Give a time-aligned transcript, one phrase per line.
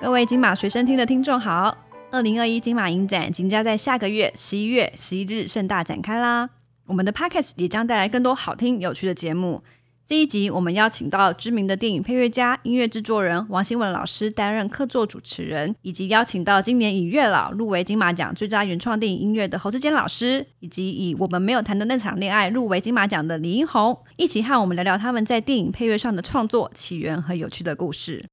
[0.00, 1.76] 各位金马学生厅的听众好，
[2.10, 6.48] 二零二一金马影展即将在下个月十一月十一日盛大展开啦。
[6.86, 9.62] 我们的 Podcast 也将带来更多好听有趣的节目。
[10.06, 28.24] 这一集我们邀请到知名的电影配乐家、音乐制作人王新文老师担任客座主持人，以及邀请到今年以月老入围金马奖最佳原创电影音乐的侯志坚老师，以及以我们没有谈的那场恋爱入围金马奖的李英宏，一起和我们聊聊他们在电影配乐上的创作起源和有趣的故事。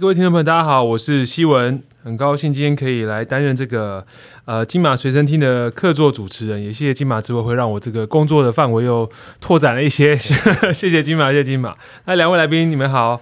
[0.00, 4.04] 各位听众朋友，大家好，我是希文，很高兴今天可以来担任这个
[4.46, 10.16] 呃金马随身听的客座主持人，也谢谢金马之会会让我这个工作的范围又拓展了一些，
[10.72, 11.76] 谢谢金马，谢谢金马。
[12.06, 13.20] 那两位来宾，你们好。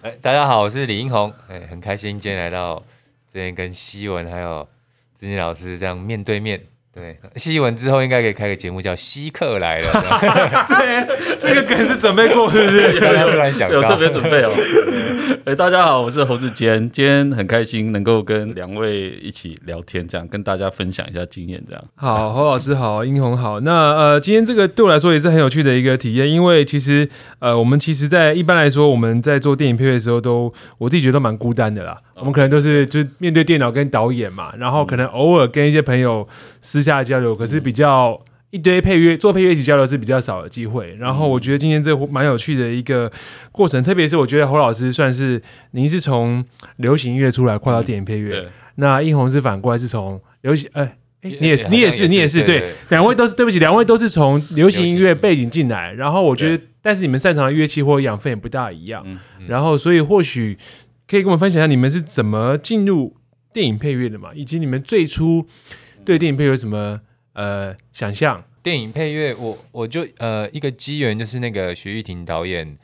[0.00, 2.82] 哎，大家好，我是李英宏，哎，很开心今天来到
[3.30, 4.66] 这边跟希文还有
[5.20, 6.62] 志金老师这样面对面。
[6.96, 9.86] 对，吸完之后应该可以开个节目叫《稀客来了》。
[10.66, 12.92] 对， 这个梗是准备过是不是？
[12.98, 14.50] 突然想有特别准备哦。
[15.44, 21.84] 哎，大家好，我是侯志坚，今天很开心能够跟两位一起聊天，这样跟大家分享一下经验，这样。
[21.96, 23.60] 好，侯老师好，英红好。
[23.60, 27.06] 那呃，今天这个对我来说也是很有趣的一个体验，因为其实
[27.40, 31.98] 呃，我们其实，在一般来说，我们在做电影配乐的时候，都我自己觉得都蛮孤单的啦。
[32.18, 36.26] 我们可能都是就面对电脑跟导演嘛，然后可能偶尔跟一些朋友
[36.62, 38.18] 私下交流，可是比较
[38.50, 40.96] 一堆配乐做配乐一起交流是比较少的机会。
[40.98, 43.12] 然后我觉得今天这蛮有趣的一个
[43.52, 46.42] 过程，特别是我觉得侯老师算是您是从
[46.76, 59.04] 流行音乐出来跨到电影配乐，那殷红是反过来是从流行哎你也是你也是你也是对，两位都是对不起，两位都是从流行音乐背景进来，然后我觉得但是你们擅长的乐器或养分也不大一样，
[59.46, 60.56] 然后所以或许。
[61.08, 63.16] 可以跟我们分享一下你们是怎么进入
[63.52, 64.32] 电影配乐的嘛？
[64.34, 65.46] 以及你们最初
[66.04, 67.00] 对电影配乐有什么
[67.32, 68.44] 呃想象？
[68.62, 72.76] 电影配乐，我我就呃一个机缘，就是那个徐玉婷导演，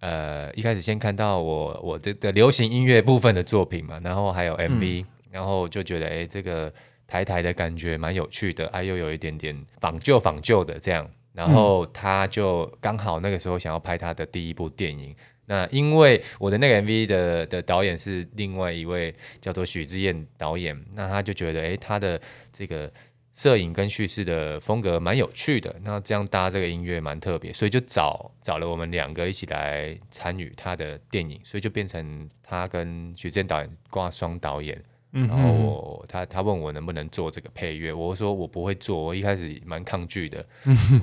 [0.00, 6.72] 呃一开始先看到我我这个流行音乐部分的作品嘛，然后还有 MV，然后就觉得哎这个
[7.06, 15.14] 台台的感觉蛮有趣的，啊又有一点点仿旧仿旧的这样，然后他就刚好那个时候想要拍他的第一部电影。
[15.50, 22.20] 那因为我的那个 MV 的的导演是另外一位叫做许志燕导演，那他就觉得哎，他的
[22.52, 22.88] 这个
[23.32, 34.80] 摄影跟叙事的风格蛮有趣的，那这样搭这个音乐蛮特别，所以就找找了我们两个一起来参与他的电影，所以就变成他跟许志燕导演挂双导演。
[35.12, 40.46] 然后我他他问我能不能做这个配乐，我说我不会做，我一开始蛮抗拒的。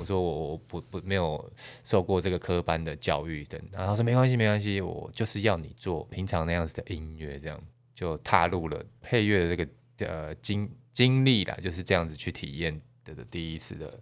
[0.00, 1.52] 我说我我不不没有
[1.84, 7.60] 受过这个科班的教育等，然后他说没关系没关系，我就是要你做平常那样子的音乐，这样
[7.94, 9.70] 就踏入了配乐的这个
[10.10, 14.00] 呃经经历啦，就是这样子去体验的的第一次的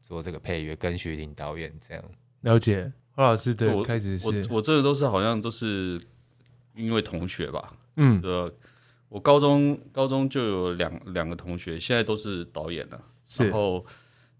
[0.00, 2.04] 做这个配乐，跟徐婷导演这样
[2.42, 6.00] 了解何老师的开始是，我我这个都是好像都是
[6.76, 8.22] 因为同学吧，嗯。
[9.08, 13.00] 我高中高中就有两两个同学，现在都是导演了，
[13.38, 13.84] 然后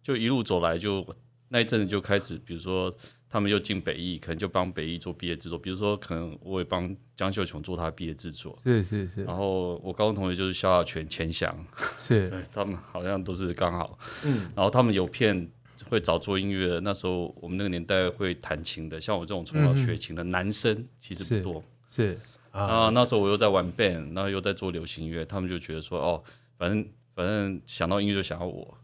[0.02, 1.06] 就一路走来，就
[1.48, 2.92] 那一阵子就开始，比如说
[3.28, 9.24] 他们又进北艺，可能就帮北艺做毕业制作，比如说可能我也帮江秀琼做他毕业制作，是是是。
[9.24, 11.56] 然后我高中同学就是萧亚全、钱翔，
[11.96, 12.28] 是。
[12.52, 14.50] 他们好像都是刚好，嗯。
[14.56, 15.48] 然后他们有片
[15.88, 22.18] 会找做音乐，那时候我们那个年代会弹琴的，像我这种从小学琴的男生其实不多，是。
[22.54, 26.22] 啊，那时候我又在玩 band，然后又在做流行音乐，他们就觉得说，哦，
[26.56, 28.78] 反正反正想到音乐就想到我，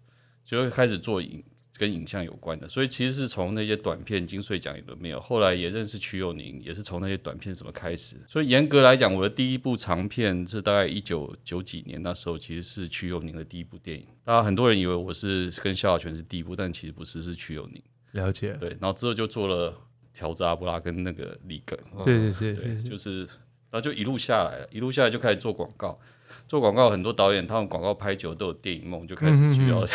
[0.44, 1.41] 就会开始做影
[1.78, 2.69] 跟影像有关的。
[2.69, 8.16] 所以其实是从那些短片金穗奖也都没有，后来也认识曲友宁，也是从那些短片怎么开始。
[8.26, 14.04] 所以严格来讲，我的第一部长片是大概一九九几年那时候，其实是曲友宁的第一部电影。
[14.25, 17.80] 大家很多人以为我是跟萧亚全是第一部，但其实不是，是曲友宁。
[18.10, 18.48] 了解。
[18.54, 19.72] 对，然后之后就做了
[20.12, 21.78] 调子阿布拉跟那个里根。
[22.04, 23.28] 是是是，就是。
[23.70, 25.98] 然后就一路下来了，一路下来就开始做广告。
[26.47, 29.86] 做广告很多导演，他们广告拍久都有电影梦，就开始需要，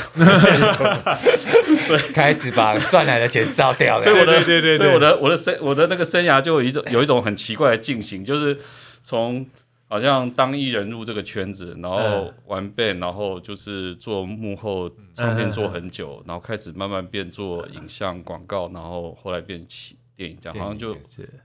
[1.81, 4.01] 所以 开始把赚来的钱烧掉了。
[4.01, 8.57] 所以我的对对，所以我的我的生我的那个生涯就有一种有一种很奇怪的进行，就是
[9.01, 9.45] 从
[9.89, 19.97] 好像当艺人入这个圈子，然后玩 band，然后就是做幕后唱片做很久，然后开始慢慢变做影像广告，然后后来变起。
[20.15, 20.95] 电影这样好像就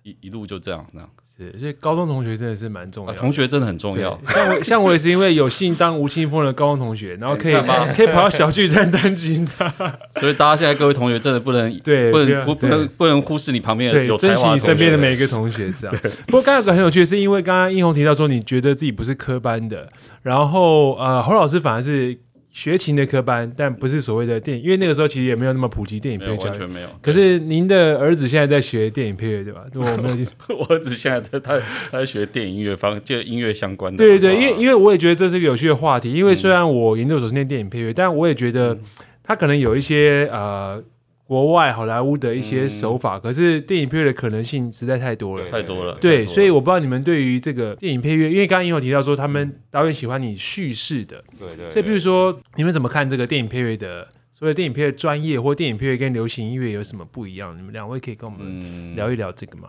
[0.02, 4.18] 一一路就这样那样，是所以高中同学真的是蛮重要，同学真的很重要。
[4.28, 7.54] 像我 像我也是因为有幸当吴青峰的高中同学，然后可以
[7.94, 9.68] 可以跑到小巨蛋当吉他，
[10.20, 15.96] 所以大家现在各位同学真的不能对不能不不能不能忽视你旁边有珍惜你身边的每一个同学这样。
[16.26, 19.88] 不过刚刚有个很有趣的是，因为刚刚英红提到说你觉得自己不是科班的，
[20.22, 22.16] 然后呃侯老师反而是
[22.52, 26.48] 学琴的科班，但不是所谓的电影，因为那个时候其实也没有那么普及电影配乐教育。
[26.50, 26.88] 完全没有。
[27.00, 29.64] 可是您的儿子现在在学电影配乐，对吧？
[29.74, 30.56] 我没有。
[30.58, 31.58] 我儿子现在他他
[31.90, 33.98] 他在学电影音乐方，就音乐相关的。
[33.98, 36.12] 对对对，因因为我也觉得这是个有趣的话题。
[36.12, 38.76] 因为虽然我研究所是念电影配乐，但我也觉得
[39.22, 40.82] 他可能有一些呃
[41.30, 45.46] 国外好莱坞的一些手法，可是电影配乐的可能性实在太多了。
[45.48, 45.96] 太多了。
[46.00, 54.08] 对，所以我不知道你们对于这个电影配乐，因为刚刚也有提到说他们导演喜欢你叙事的，对对，所以比如说你们怎么看这个电影配乐的？
[54.32, 57.56] 所以电影配乐专业或电影配乐跟流行音乐有什么不一样？
[57.56, 59.68] 你们两位可以跟我们嗯，聊一聊这个吗？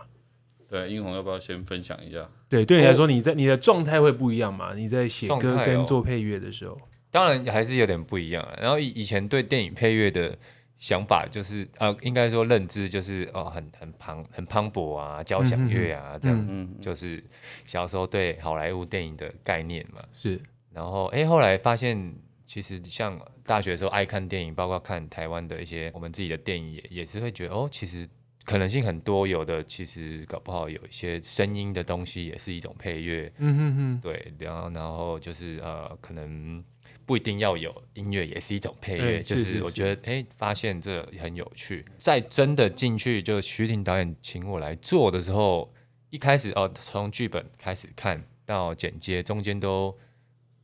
[0.68, 2.28] 对，英红要不要先分享一下？
[2.48, 4.74] 对，对你来说，你在你的状态会不一样嘛？
[4.74, 6.76] 你在写歌跟做配乐的时候，
[7.12, 8.58] 当然还是有点不一样啊。
[8.60, 10.36] 然后以以前对电影配乐的
[10.82, 17.22] 想法就是，呃，应该说认知就是，哦，很很磅很磅礴啊，交响乐啊，这样，嗯，就是
[17.64, 20.02] 小时候对好莱坞电影的概念嘛。
[20.12, 20.40] 是。
[20.72, 22.12] 然后，哎，后来发现，
[22.48, 28.08] 其实像大学的时候爱看电影，包括看台湾的一些我们自己的电影，也也是会觉得，哦，其实
[28.44, 36.64] 可能性很多，有的其实搞不好有一些声音的东西也是一种配乐，嗯哼哼，对，然后然后就是呃，可能
[37.12, 39.18] 不一定要有音乐，也是一种配乐。
[39.18, 41.84] 哎就是我觉得，哎，发现这很有趣。
[41.98, 45.70] 在真的进去，就徐婷导演请我来做的时候，
[46.08, 49.94] 一开始哦，从剧本开始看到剪接，中间都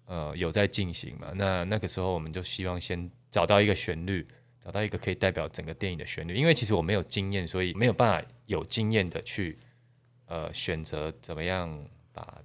[0.06, 1.32] 呃有在进行嘛。
[1.34, 4.26] 那那个时候我们就希望先找到一个旋律。
[4.60, 9.58] 找到一个可以代表整个电影的旋律，因为其实我没有经验，所以没有办法有经验的去
[10.26, 12.38] 呃选择怎么样把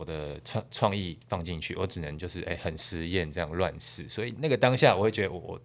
[0.00, 5.60] 我的创创意放进去，我只能就是哎、很实验这样乱试，所以那个当下我会觉得我我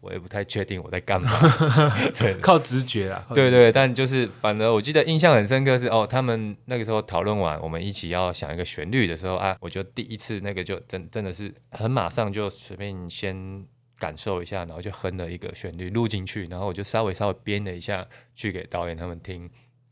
[0.00, 1.30] 我也不太确定我在干嘛，
[2.18, 2.34] 对。
[2.40, 13.64] 靠直觉啊，对对，但就是反而我记得印象很深刻是哦，他们那个时候讨论完，我们一起要想一个旋律的时候啊，我就第一次那个就真真的是很马上就随便先
[13.96, 18.04] 感受一下，然后就哼了一个旋律录进去，然后我就稍微稍微编了一下
[18.34, 19.48] 去给导演他们听。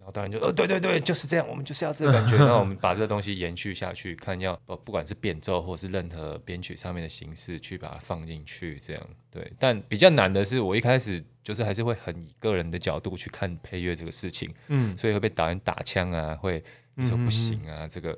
[0.06, 9.52] 然后导演就哦对对对就是这样，我们就是要这个感觉， 那我们把这个东西延续下去，看要呃不管是变奏或是任何编曲上面的形式去把它放进去，这样对。
[9.58, 16.60] 但比较难的是，我一开始就是还是会很以个人的角度去看配乐这个事情，嗯所以会被导演打枪啊，会
[16.98, 18.16] 说嗯不行啊，这个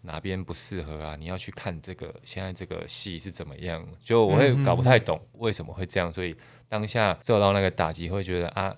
[0.00, 6.34] 哪边不适合啊，你要去看这个现在这个戏是怎么样，就我会搞不太懂为什么会这样，所以
[6.68, 8.74] 当下受到那个打击，会觉得啊，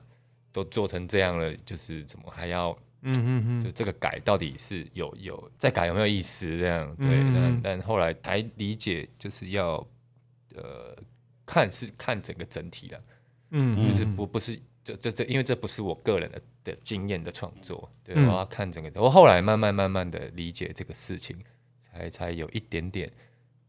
[0.55, 2.71] 都做成这样了，就是怎么还要
[3.03, 6.95] 嗯嗯嗯，就这个改到底是有有再改有没有意思这样？
[6.95, 9.85] 对，嗯但但后来才理解，就是要
[10.55, 10.97] 呃
[11.45, 13.03] 看是看整个整体的，
[13.51, 19.03] 嗯，就是不不是这这这，因为这不是我个人的的经验的创作，对，嗯我要看整个。
[19.03, 21.37] 我后来慢慢慢慢的理解这个事情，
[21.83, 23.11] 才才有一点点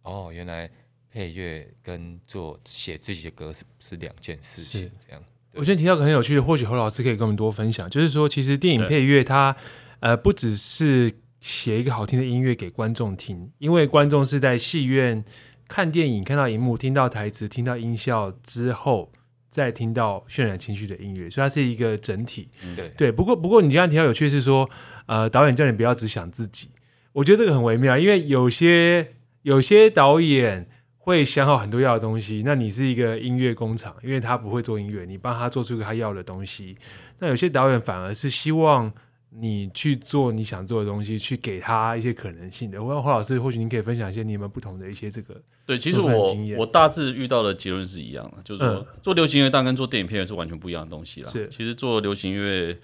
[0.03, 0.69] 哦，原来
[1.09, 5.23] 配乐跟做写自己的歌是是两件事情，这样。
[5.55, 9.55] 我觉得提到个很有趣的，或许侯老师可以跟我们多分享，就是说，其实电影配乐它
[9.99, 15.23] 呃不只是写一个好听的音乐给观众听，因为观众是在戏院
[15.67, 19.11] 看电影、看到荧幕、听到台词、听到音效之后，
[19.49, 22.47] 再听到渲染情绪的音乐，所以它是一个整体。
[22.75, 24.69] 对对，不过不过你刚刚提到有趣是说，
[25.05, 26.69] 呃，导演叫你不要只想自己，
[27.13, 29.13] 我觉得这个很微妙，因为有些
[29.43, 30.67] 有些导演
[31.05, 36.75] 会想好很多要的东西，那你是一个音乐工厂，因为他不会做音乐，你帮他做出他要的东西。
[37.19, 38.91] 那有些导演反而是希望
[39.29, 42.83] 你去做你想做的东西，去给他一些可能性的。
[42.83, 51.29] 我黄老师，或许您可以分享一些你们不同的一些这个，对，其实我我大致遇到的结论是一样的，就是说、嗯做流行乐当然跟做电影片是完全不一样的东西啦。
[51.29, 52.75] 是其实做流行乐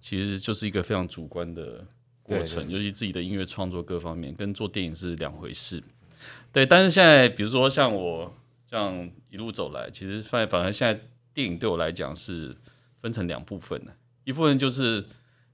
[0.00, 1.86] 其实就是一个非常主观的
[2.24, 5.80] 过程，尤其自己的音乐创作各方面，跟做电影是两回事。
[6.52, 8.34] 对，但是现在比如说像我
[8.66, 11.02] 这样一路走来，其实发现反而现在
[11.32, 12.56] 电影对我来讲是
[13.00, 15.04] 分成两部分的，一部分就是。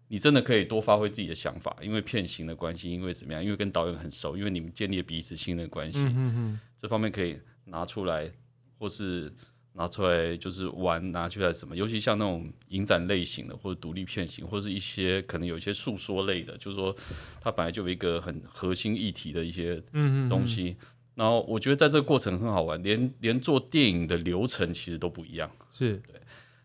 [0.08, 3.42] 你真的可以多发挥自己的想法，因为片型的关系，因为怎么样？
[3.42, 6.00] 因为跟导演很熟，因为你们建立了彼此信任关系。
[6.00, 8.30] 嗯嗯这方面可以拿出来，
[8.78, 9.32] 或是
[9.74, 11.74] 拿出来就是玩，拿出来什么？
[11.74, 16.94] 尤其像那种影展类型的，或者独立片型，或者是一些可能有一些诉说类的，就是说
[17.40, 20.76] 它本来就有一个很核心议题的一些嗯东西。
[21.14, 25.50] 然后我觉得在这个过程很好玩，连连做电影的流程其实都不一样。
[25.70, 26.20] 是对，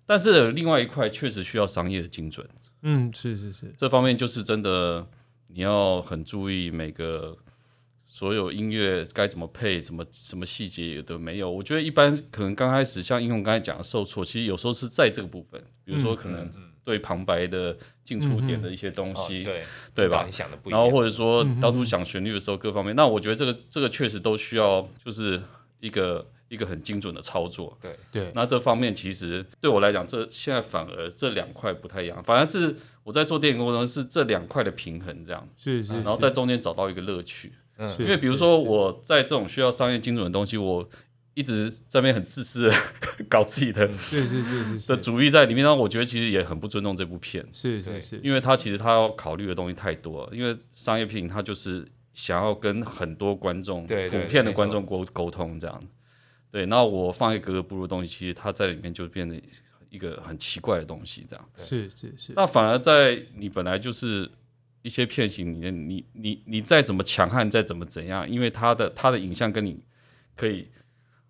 [0.06, 2.48] 但是另外一块确实需要商业的精准，
[2.82, 5.06] 嗯是是是，这方面就是真的
[5.48, 7.38] 你要很注意每个
[8.18, 11.52] 所有音乐该怎么配，什么什么细节也都没有。
[11.52, 16.52] 我觉得一般可能刚开始像英雄刚才讲的受挫，其实有时候是在这个部分，比如说可能
[16.84, 25.40] 对旁白的进出点的一些东西，哦对对吧跟导演想的不一样，然后或者说当初想旋律的时候各方面，那我觉得这个这个确实都需要就是
[25.80, 27.78] 一个一个很精准的操作。
[28.12, 37.54] 对，那这方面其实对我来讲，这现在反而这两块不太一样，反而是我在做电影过程中是这两块的平衡这样，是是，然后在中间找到一个乐趣。
[37.78, 37.90] 嗯。
[38.00, 40.88] 因为比如说我在这种需要商业精准的东西，我
[41.34, 42.76] 一直在那边很自私的
[43.30, 55.80] 搞自己的是是是是的主意在里面，然后我觉得其实也很不尊重这部片，对是是是，因为他其实他要考虑的东西太多了，因为商业片它就是想要跟很多观众、普遍的观众沟沟通这样。
[56.50, 59.40] 对，那我放一个格格不入的东西，其实它在里面就变得
[59.92, 61.50] 一个很奇怪的东西这样。
[61.56, 64.28] 是是是，那反而在你本来就是
[64.88, 69.78] 一些片型里面，你你你再怎么强悍，再怎么怎样，因为他的他的影像跟你
[70.34, 70.70] 可以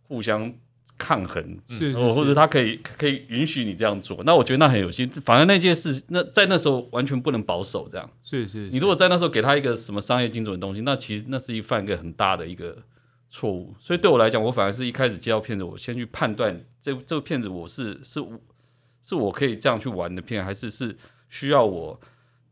[0.04, 0.54] 互相
[0.96, 5.10] 抗衡，是是哦或者是它可以可以允许你这样做，那我觉得那很有心。
[5.10, 8.08] 反而那件事，那在那时候完全不能保守这样。
[8.22, 12.78] 是是，你如果在那时候给他一个什么商业精准的东西，那其实那是一犯一个很大的一个
[13.30, 13.76] 错误。
[13.80, 18.24] 所以对我来讲，我反而是一开始接到片子，我先去判断这这个片子我是是
[19.04, 20.96] 是我可以这样去玩的片，还是是
[21.30, 22.00] 需要我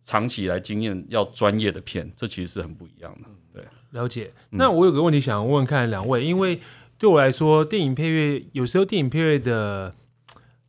[0.06, 3.28] 长期以来经验要专业的片，这其实是很不一样的。
[3.52, 4.32] 对，了解。
[4.52, 6.60] 那我有个问题想问问看两位，因为
[7.00, 9.96] 对我来说，电影配乐有时候电影配乐的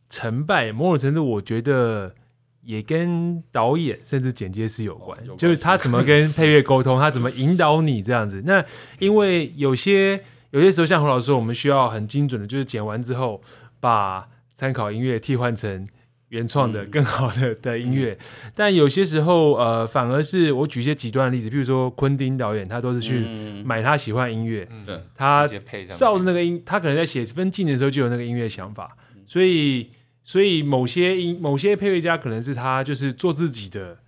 [0.09, 2.15] 成败，某种程度我觉得
[2.63, 8.43] 也跟导演甚至剪接师有关，哦有关就是他怎么跟配乐沟通，他怎么引导你这样子。
[8.47, 8.65] 那
[8.99, 13.43] 因为有些有些时候，像胡老师说，我们需要很精准的，就是剪完之后
[13.81, 15.87] 把参考音乐替换成。
[16.29, 16.91] 原创的嗯。
[16.91, 18.17] 更好的 的音乐，
[18.55, 25.47] 但有些时候，呃，反而是我举一些极端的例子，比如说昆汀导演，他都是去嗯，买他喜欢的音乐，对，他
[25.87, 29.91] 照着那个音，他可能在写分镜的时候就有那个音乐想法，所以
[30.25, 33.99] 所以某些音某些配乐家可能是他就是做自己的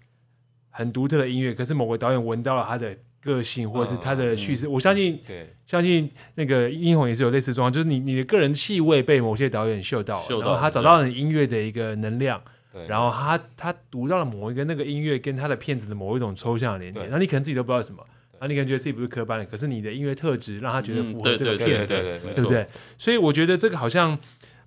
[0.71, 2.97] 很独特的音乐，可是某个导演闻到了他的
[3.29, 12.43] 个性或者是他的叙事，我相信对相信那个英红也是有类似的状况，就是你你的个人气味被某些导演嗅到了，嗅到然后他找到了你音乐的一个能量，
[12.89, 21.95] 然后他他读到了某一个那个音乐跟他的片子的某一种抽象的连接，对然后你可能自己都不知道什么，然后你可能觉得自己不是科班的，可是你的音乐特质让他觉得符合这个片子，
[22.35, 22.67] 对不对？
[22.97, 24.19] 所以我觉得这个好像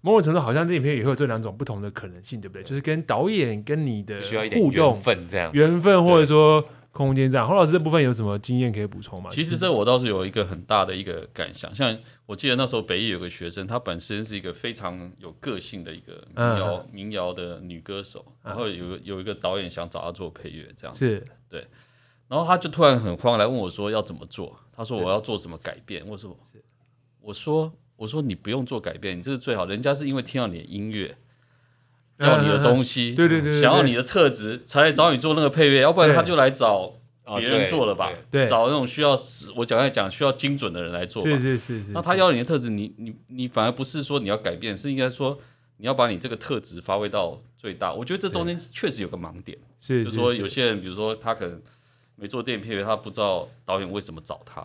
[0.02, 2.64] 某种程度好像这影片也会有这两种不同的可能性，对不对？
[2.64, 4.20] 就是跟导演跟你的
[4.56, 5.52] 互动、分这样。
[5.54, 7.48] 缘分，或者说空间这样。
[7.48, 9.30] 侯老师这部分有什么经验可以补充吗？
[9.32, 21.66] 其实这我倒是有一个很大的一个感想，像我记得那时候北艺有个学生，她本身是一个非常有个性的一个民谣、民谣的女歌手，然后有有一个导演想找她做配乐这样子，对
[22.28, 26.38] 然后她就突然很慌来问我说要怎么做，她说我要做什么改变，我说？
[27.22, 31.16] 我说我说你不用做改变，你这是最好，人家是因为听到你的音乐。
[32.22, 36.94] 要你的东西，对对对想要你的特质，才来找你做那个配乐，要不然他就来找
[37.26, 38.12] 哦别人做了吧？
[38.30, 39.18] 对找那种需要
[39.56, 41.30] 我讲来讲需要精准的人来做吧。
[41.30, 45.40] 是是是是，那他要你的特质，你你你反而不是说你要改变，是应该说
[45.78, 47.94] 你要把你这个特质发挥到最大。
[47.94, 51.62] 我觉得这中间确实有个盲点，是就是说有些人，比如说他可能
[52.16, 54.62] 没做电影配乐，他不知道导演为什么找他，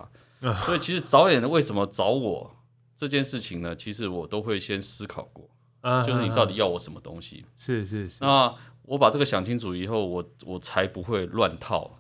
[0.49, 2.57] 啊 所以其实导演为什么找我
[2.95, 3.75] 这件事情呢？
[3.75, 5.49] 其实我都会先思考过，
[5.87, 7.45] 啊就是你到底要我什么东西。
[7.55, 8.53] 是是是，那
[8.83, 11.99] 我把这个想清楚以后，我我才不会乱套，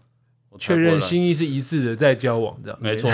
[0.50, 3.10] 我确认心意是一致的，在交往这样，没错。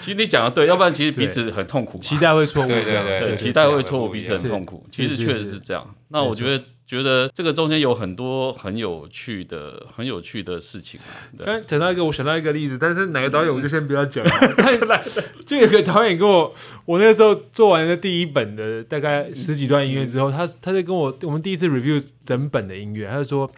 [0.00, 1.98] 其实你讲的对，要不然其实彼此很痛苦。
[1.98, 4.84] 期待会错误对这样，对对，期待会错误，彼此很痛苦。
[4.90, 5.94] 其实确实是是这样。
[6.08, 10.98] 那我觉得觉得这个中间有很多很有趣的、很有趣的事情
[11.44, 14.30] 刚讲到一个，我想到一个例子，但是哪个导演我就先不要讲了。
[14.88, 15.02] 但
[15.44, 16.54] 就有个导演跟我，
[16.86, 23.50] 我那时候做完了第一本的大概十几段音乐之后，他他就跟我，我们第一次 review 整本的音乐，他就说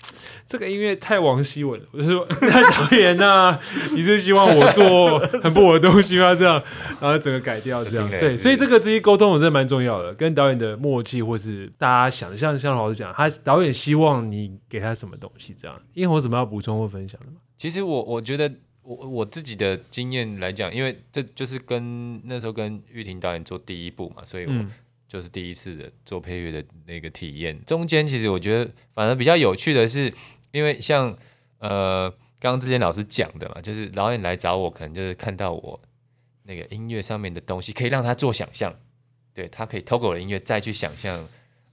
[0.45, 1.87] 这个音乐太王希文了。
[1.93, 3.57] 我就说那导演呐、
[3.95, 6.35] 你是希望我做很不我的东西吗？
[6.35, 6.61] 这样，
[7.01, 8.11] 然后整个改掉这样。
[8.19, 15.79] 对，所以这个这些沟通我真的蛮重要的，跟导演的默契，或是大家想的，像像老师讲，他导演希望你给他什么东西，这样。
[15.93, 17.39] 因为我有什么要补充或分享的吗？
[17.59, 18.51] 其实我我觉得
[18.83, 24.71] 我我自己的经验来讲，因为这就是跟那时候跟玉婷导演做第一部嘛，所以我嗯
[25.07, 27.63] 就是第一次的做配乐的那个体验。
[27.67, 30.11] 中间其实我觉得反而比较有趣的是，
[30.53, 31.15] 因为像
[31.59, 32.09] 呃
[32.39, 35.79] 刚刚之前老师讲的嘛，就是导演来找我，可能就是看到我
[36.45, 38.75] 那个音乐上面的东西，可以让他做想象，
[39.35, 41.29] 对他可以透过我的音乐再去想象。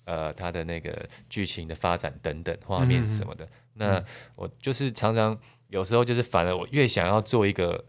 [0.08, 4.02] 呃，他的那个剧情的发展等等，画面什么的，那
[4.36, 5.38] 我就是常常
[5.68, 7.84] 有时候就是反而我越想要做一个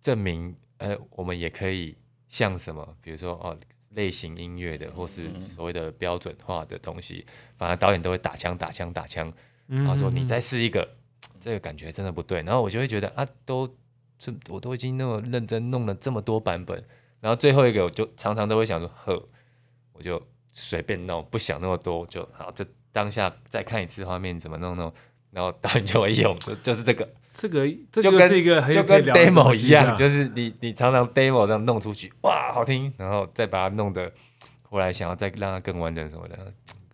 [0.00, 1.96] 证明，呃，我们也可以
[2.28, 3.58] 像什么，比如说哦
[3.94, 7.26] 类型音乐的，或是所谓的标准化的东西，
[7.58, 9.32] 反而导演都会打枪打枪打枪，
[9.66, 10.88] 嗯然后说你再试一个，
[11.40, 13.68] 这个感觉真的不对，然后我就会觉得啊，都
[14.20, 16.80] 这我都已经那么认真弄了这么多版本，
[17.20, 19.28] 然后最后一个我就常常都会想说，呵，
[19.92, 24.92] 我就随便弄，不想那么多，就好，就当下再看一次画面怎么弄弄，
[25.30, 34.10] 然后导演就会用， 就就是这个，这个这就跟个是一个很就跟 demo 一样，啊就是你你常常 demo 这样弄出去，哇，好听，然后再把它弄得
[34.62, 36.36] 后来想要再让它更完整什么的，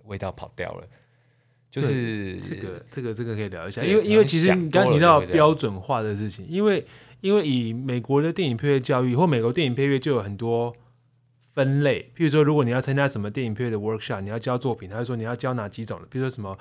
[0.05, 0.85] 味道跑掉了，
[1.71, 6.85] 就是这个这个这个可以聊一下，因为因为其实你刚刚提到标准化的事情，因为
[7.23, 10.75] 因为以美国的电影配乐教育或美国电影配乐就有很多
[11.57, 16.57] 分类，譬如说如果你要参加什么电影配乐的 workshop，你要教作品，他就说你要教哪几种的，比如说什么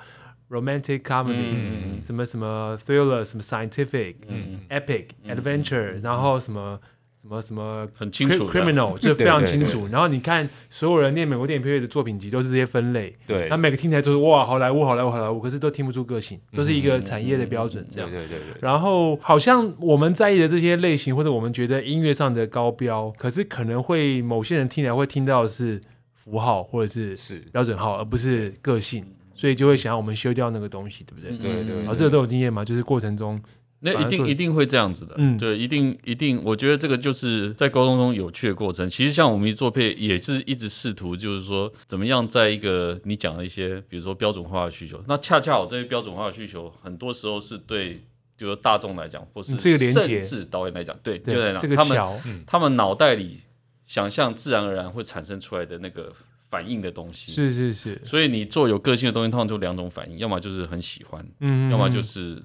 [0.48, 6.80] romantic comedy，、嗯什么什么 thriller，什么 scientific、嗯 epic、adventure，然后什么
[7.26, 9.88] 什么什么很清楚 criminal，就非常对对清楚。
[9.90, 18.10] 然后你看所有人念美国电影配乐的作品集都是这些分类，对那每个听起来都是哇好莱坞好莱坞好莱坞，可是都听不出个性，都是一个产业的标准这对样。
[18.10, 25.80] 对对对，然后好像我们在意的这些类型，或者我们觉得音乐上的高标，可是可能会某些人听起来会听到的是
[26.12, 29.04] 符号或者是是，标准号，而不是个性，
[29.34, 31.36] 所以就会想要我们修掉那个东西，对不对？
[31.36, 32.64] 对对老师有这种经验吗？
[32.64, 33.40] 就是过程中，
[33.80, 35.36] 那一定一定会这样子的，嗯。
[35.38, 38.88] 对，一定一定，我觉得这个就是在沟通中有趣的过程。
[38.88, 48.02] 其实像我们一做配，也是一直试图，就是说怎么样在一个你讲的一些，比如说标准化的需求，那恰恰好这些标准化的需求，很多时候是对，
[48.36, 49.78] 就是说大众来讲，或是甚
[50.22, 53.40] 至导演来讲，对，对就在讲这个他们桥，他们脑袋里
[53.86, 56.12] 想象自然而然会产生出来的那个
[56.48, 57.30] 反应的东西。
[57.30, 62.42] 是是是，所以你做有个性的东西，通常就两种反应，要么就是很喜欢，嗯，要么就是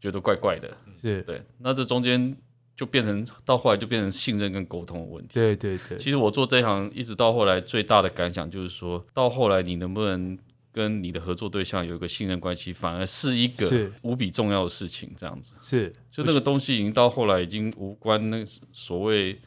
[0.00, 0.76] 觉得怪怪的。
[0.96, 2.36] 是，对，那这中间
[2.76, 5.34] 就变成到后来就变成信任跟沟通的问题。
[5.34, 10.38] 对对对，其实我做这一行一直到后来最大的感想就是说，到后来你能不能
[10.70, 15.10] 跟你的合作对象有一个信任关系，反而是一个无比重要的事情。
[15.16, 19.40] 这样子，是就那个东西已经到后来已经无关那所谓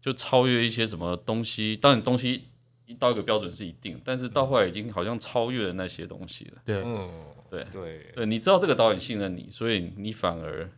[0.00, 1.76] 就超越一些什么东西。
[1.76, 2.44] 当然东西
[2.86, 6.62] 一到一个标准是一定，但是到后来已经好像超越了那些东西了。
[6.64, 7.10] 对，嗯，
[7.50, 7.66] 对。
[7.72, 10.70] 对，对，你知道这个导演信任你，所以你反而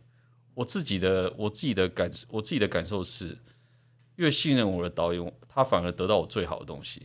[0.53, 3.37] 我自己的我自己的感我自己的感受是，
[4.15, 7.03] 越信任我的导演，他反而得到我最好的东西。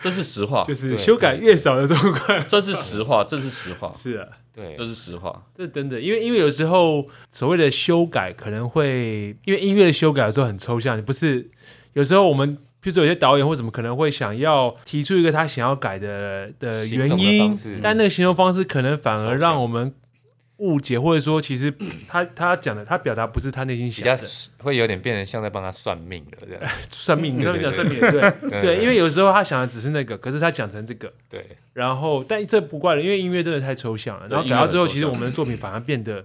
[0.00, 4.26] 这是实话，就是修改越少的状况，这是实话，这是实话，是啊。
[4.50, 4.74] 对。
[4.74, 5.46] 这，是实话。
[5.54, 11.50] 这等等，因为因为有时候所谓的修改可能会，因为音乐的修改有时候很抽象，你不是
[11.92, 19.94] 有时候我们，譬如说有些导演或什么可能会想要提出一个他想要改的的原因但那个形容方式可能反而让我们
[20.62, 21.72] 误解，或者说其实
[22.06, 26.62] 他他讲的他表达不是他内心想的，会有点变成像在帮他算命了这样。
[26.90, 34.28] 算命，你算命讲算命，对对对，因为有时候他想的只是那个，可是他讲成这个，对，然后，但这不怪了，因为音乐真的太抽象了。
[34.28, 36.22] 然后改到最后，其实我们的作品反而变得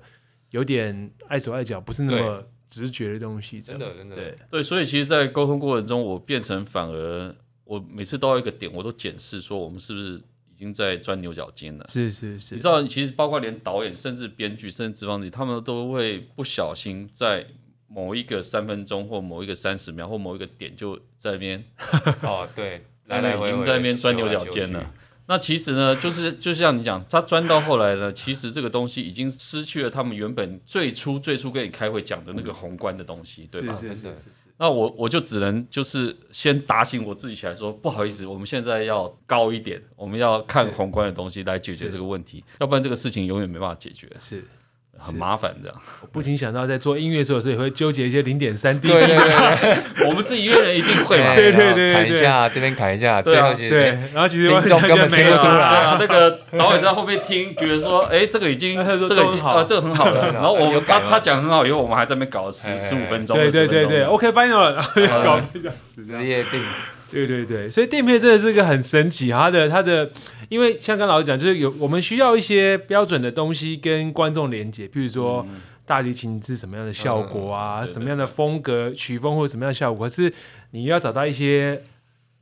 [0.52, 3.62] 有点碍手碍脚，不是那么直觉的东西。
[3.62, 10.16] 真的真的对，对，所以其实，在沟通过程中，我变成反而我每次到一个点，我都检视说我们是不是
[10.50, 11.86] 已经在钻牛角尖了。
[11.88, 17.46] 是是是你知，道，其实包括连导演、甚至编剧、甚至制方自己，他们都会不小心在
[17.88, 21.64] 某一个三分钟或某一个三十秒或某一个点就在那边
[22.22, 24.94] 哦，对， 来来回回经在那边钻牛角尖了。
[25.28, 33.74] 那其实呢，就是就像你讲，他钻到后来呢，其实这个东西已经失去了他们原本最初最初跟你开会讲的那个宏观的东西，对吧？
[33.74, 34.26] 是是是是，
[34.58, 44.44] 那我我就只能就是先打醒我自己起来说，不好意思，我们现在要高一点，我们要看宏观的东西来解决这个问题，要不然这个事情永远没办法解决，是。
[44.98, 45.78] 很麻烦这样。
[46.02, 48.88] 我不禁想到，在做音乐的时候，有时候也会纠结一些零点三 D。
[48.88, 51.94] 对对对 我们自己乐人一定会嘛，对对对对对。
[51.94, 55.32] 砍一下这边砍一下，对啊最后其实对，然后其实听众根本没有。
[55.32, 55.52] 听不出来。
[55.54, 55.90] 对啊。
[55.92, 58.76] 啊，那个导演在后面听，觉得说，哎，这个已经，
[59.08, 60.32] 这个已经啊，这个很好了。
[60.34, 66.22] 然后我他他讲很好以后，我们还在那边搞十哎十五分钟，对对20分钟对对，OK final 了，然后就搞一个小时这样。
[66.22, 66.62] 职业病，
[67.16, 70.12] 对对对，所以垫片真的是一个很神奇，它的它的，
[70.50, 75.46] 因为像刚老师讲，就是有我们需要一些标准的东西跟观众连接，比如说
[75.86, 80.34] 大提琴是什么样的效果啊，什么样的风格曲风或者什么样的效果，可是
[80.72, 81.82] 你要找到一些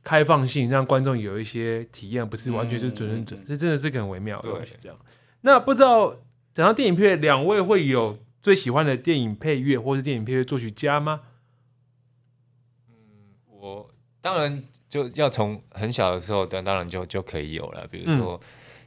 [0.02, 4.72] 开放性，让观众有一些体验，不是完全就是准准准，这真的是个很微妙的东西。
[4.78, 4.98] 这样，
[5.42, 6.16] 那不知道
[6.52, 11.20] 讲到电影配乐，两位会有最喜欢的电影配乐或是电影配乐作曲家吗？
[12.88, 12.94] 嗯
[13.48, 13.86] 我
[14.24, 18.40] 当然就要从很小的时候，当当然就就可以有了，比如说。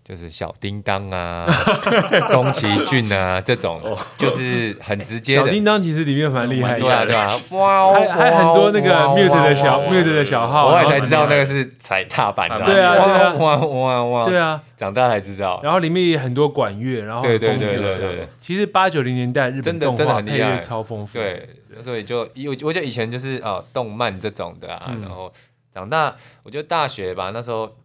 [0.08, 1.46] 就是小叮当啊、
[2.32, 3.82] 宫崎骏啊这种，
[4.18, 5.42] 就是很直接的。
[5.42, 12.62] 小叮当其实里面蛮厉害的，对啊，对啊，哇，还还很多那个哇 mute 的小哇哇 mute 的小号，我后来才知道那个是踩踏板的。
[12.62, 14.24] 对啊对啊哇哇哇！
[14.24, 15.60] 对，啊，长大才知道。
[15.62, 18.30] 然后里面也很多管乐，然后很对对对对对对。
[18.40, 20.38] 其实八九零年代日本动真的很厉害。
[20.38, 21.50] 画配乐超丰富，对，
[21.84, 25.02] 所以就我我觉得以前就是哦动漫这种的啊，嗯。
[25.02, 25.30] 然后
[25.74, 27.76] 长大，我觉得大学吧，那时候我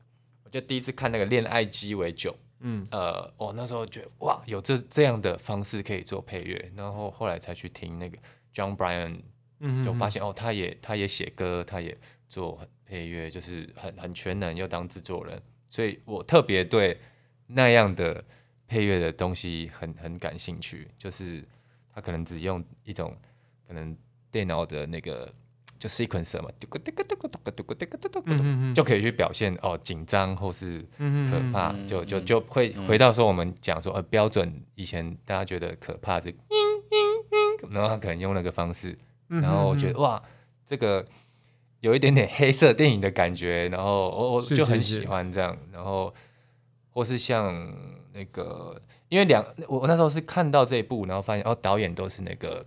[0.52, 2.86] 就第一次看那个恋爱鸡尾酒，嗯。
[2.90, 8.18] 呃，我那时候觉得哇，有这这样的方式可以做配乐，然后后来才去听那个
[8.54, 9.22] John Bryan，
[9.60, 11.96] 嗯，就发现哦，他也他也写歌，他也
[12.28, 17.00] 做配乐，就是很很全能，又当制作人，所以我特别对
[17.46, 18.22] 那样的
[18.68, 21.42] 配乐的东西很很感兴趣，就是
[21.94, 23.16] 他可能只用一种
[23.66, 23.96] 可能
[24.30, 25.32] 电脑的那个
[25.82, 26.48] 就 sequencer 嘛，
[28.26, 32.86] 嗯就可以去表现哦紧张或是可嗯怕，嗯就就嗯就会嗯。
[32.86, 36.32] 回到说我们讲说呃标准以前大家觉得可怕是，
[37.68, 38.96] 然后他可能用那个方式，
[39.28, 40.22] 嗯然后我觉得哇，
[40.64, 41.04] 这个
[41.80, 46.14] 有一点点黑色电影的感觉，然后我我就很喜欢这样，然后
[46.90, 47.74] 或是像
[48.12, 52.64] 那个，因为两我我那时候是看到这一部，然后发现哦导演都是那个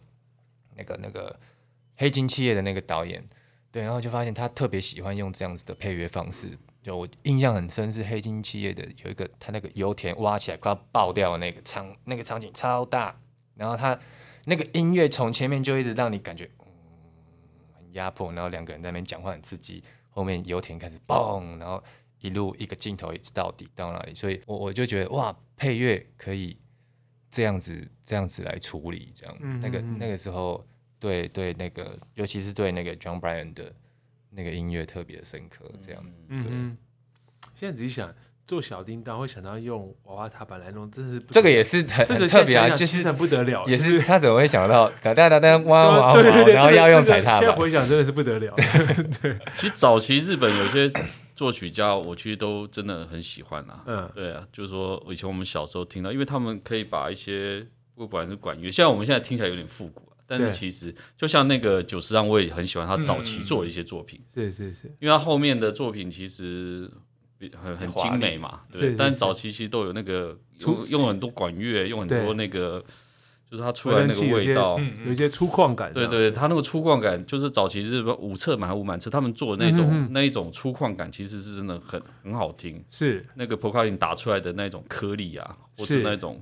[0.75, 1.39] 那个那个
[1.95, 3.23] 黑金企业的那个导演，
[3.71, 6.57] 对，然后就发现他特别喜欢用这样子的配乐方式。
[6.83, 13.19] 就我印象很深是黑金企业的有一个他那个油田挖起来快要爆掉的那个场那个场景超大，
[13.55, 13.99] 然后他
[14.45, 16.67] 那个音乐从前面就一直让你感觉嗯
[17.75, 21.83] 很压迫，然后两个人在那边讲话很刺激，后面油田开始嘣，然后
[22.21, 26.55] 一路一个镜头一直到底到那里，所以我我就觉得哇，配乐可以
[27.31, 29.61] 这样子这样子来处理，这样、嗯嗯嗯。
[29.61, 30.63] 那个那个时候
[31.05, 33.71] 对对那个尤其是对那个 John Bryan 的
[34.31, 36.45] 那个音乐特别深刻，这样嗯。
[36.49, 36.77] 嗯，
[37.53, 38.11] 现在仔细想，
[38.47, 48.53] 做小叮当会想到用娃娃踏板来弄，真是这个也是很这个很特别啊，就是想其实很不得了，也是他怎么会想到哒哒哒哒 哇哇哇，然后要用踩踏板，现在回想真的是不得了，
[49.21, 49.37] 对。
[49.55, 50.91] 其实早期日本有些
[51.35, 53.83] 作曲家，我其实都真的很喜欢啊。
[53.85, 54.11] 嗯。
[54.15, 57.65] 对啊，就是说以前我们小时候听到，因为他们可以把一些
[57.95, 66.89] 不管是管乐，像我们现在听起来有点复古啊，但是其实就像那个久石让，我也很喜欢他早期做的一些作品，是是是，因为他后面的作品其实
[67.61, 72.83] 很很精美嘛，对但是早期其实都有那个用用很多管乐，用很多那个
[73.49, 74.79] 就是它出来那个味道。
[75.05, 82.83] 有一些粗犷感，对，对，它那个粗犷感，就是早期日本五侧满还五满侧，他们做的那种、嗯哼哼那一种粗犷感，其实是真的很很好听。
[82.89, 83.23] 是。
[83.35, 86.03] 那个 percussion 打出来的那种颗粒啊，或是是。
[86.03, 86.41] 那种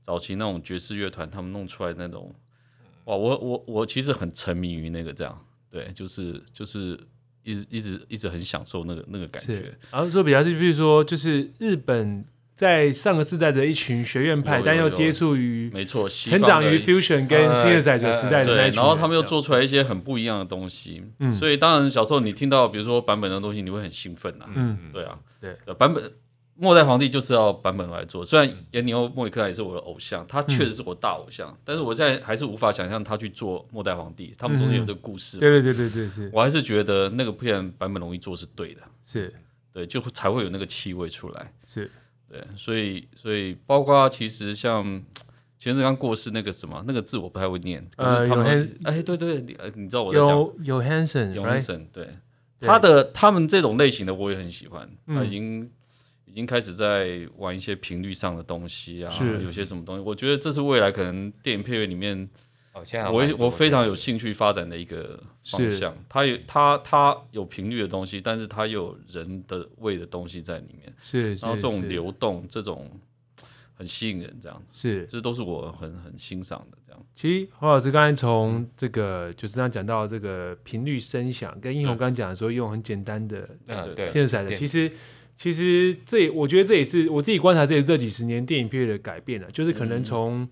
[0.00, 2.34] 早期那种爵士乐团他们弄出来的那种，
[3.08, 6.98] 哇，我我我其实很沉迷于那个这样，对，就是就是
[7.42, 9.54] 一直一直一直很享受那个那个感觉。
[9.54, 12.22] 是。，然后说比较是，比如说就是日本
[12.54, 21.30] 在上个世代的一群学院派，有有有但又接触于没错，成长于 fusion 跟呃 synthesizer 时代的那对，一群，然后他们又做出来一些很不一样的东西，嗯。
[21.30, 24.76] 所以当然小时候你听到比如说版本的东西，你会很兴奋呐、嗯。
[24.92, 25.56] 对啊，对。
[25.64, 26.12] 呃，版本
[26.60, 36.28] 末代皇帝就是要版本来做，虽然延尼欧莫里克也是我的偶像，他确实是我大偶像，但是我现在还是无法想象他去做末代皇帝，他们中间有这个故事，对对对对对是。
[36.32, 39.32] 我还是觉得那个片版本容易做是对的，是。
[39.72, 41.88] 对，就会才会有那个气味出来，是。
[42.28, 44.84] 对，所以所以包括其实像
[45.56, 52.08] 前阵子刚过世那个什么那个字我不太会念，可呃他们有黑哎对对，你呃你知道我在讲有有 Hanson 有 Hanson，，对。
[52.58, 52.66] 对。
[52.68, 55.16] 他的他们这种类型的我也很喜欢，嗯。
[55.16, 55.70] 他已经
[56.28, 59.42] 已经开始在玩一些频率上的东西啊，是。
[59.42, 62.28] 有些什么东西，我觉得这是未来可能电影配乐里面
[62.74, 65.96] 哦，现在我我非常有兴趣发展的一个方向。
[66.08, 72.90] 它有它它有频率的东西，但是它又有人的味的东西在里面，是，然后这种流动，这种
[73.74, 75.06] 很吸引人，这样，是。
[75.06, 77.04] 这都是我很很欣赏的这样。
[77.14, 81.98] 其实黄老师刚才从这个就是刚刚讲到这个频率声响，跟英红对。
[81.98, 84.90] 刚刚讲的时候用很简单的嗯对现在的，对其实
[85.38, 90.48] 其实这也我觉得这也是我自己观察，这也是这几十年电影配乐的改变了，就是可能从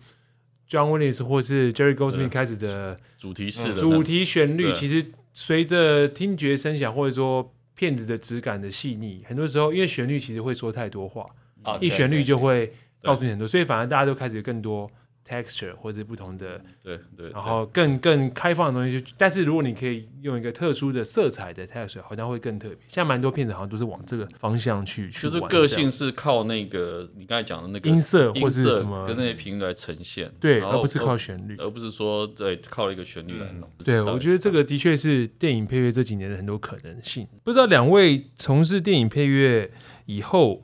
[0.70, 2.28] John Williams 或是 Jerry Goldsmith 对。
[2.28, 11.26] 开始的主题式的主题旋律，其实随着听觉声响或者说片子的质感的细腻，很多时候因为旋律其实会说太多话，
[11.64, 12.72] 啊一旋律就会
[13.02, 14.88] 告诉你很多，所以反而大家都开始有更多
[15.26, 16.60] texture 或者不同的。
[16.82, 22.78] 对对，然后更更开放的东西就，但是如果你可以用一个特殊的色彩的 texture，好像会更特别。
[22.86, 31.56] 现在蛮多片子好像都是往这个方向去去就是个性是靠那个你刚才讲的那个音色或是什么跟那些频率来呈现，对，而不是靠旋律。
[31.58, 33.68] 而不是说对靠一个旋律来弄。
[33.84, 37.26] 对，我觉得这个的确是电影配乐这几年的很多可能性。
[37.42, 39.70] 不知道两位从事电影配乐
[40.04, 40.62] 以后，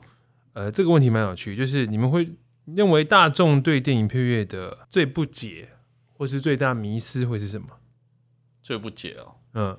[0.53, 2.29] 呃，这个问题蛮有趣，就是你们会
[2.65, 5.69] 认为大众对电影配乐的最不解
[6.13, 7.67] 或是最大迷思会是什么？
[8.61, 9.35] 最不解哦。
[9.53, 9.77] 嗯，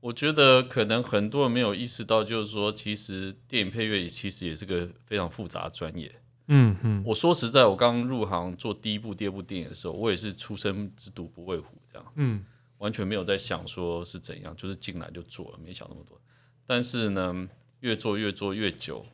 [0.00, 6.20] 我觉得可能很多人没有意识到，就是说，其实电影配乐也其实也是个非常复杂的专业。
[6.48, 12.44] 嗯嗯，我说实在，我刚入行做第一部、第二部电影的时候，我也是初生之犊不畏虎，这样，嗯，
[12.78, 16.18] 完全没有在想说是怎样，就是进来就做了，没想那么多。
[16.66, 17.48] 但是呢，
[17.80, 19.04] 越做越做越久，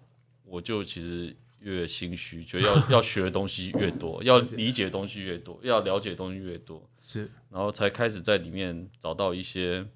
[0.45, 9.87] 我就其实越心虚，觉得要 要学的东西越多，要理解的东西越多，要了解的东西越多，是，然后才开始在里面找到一些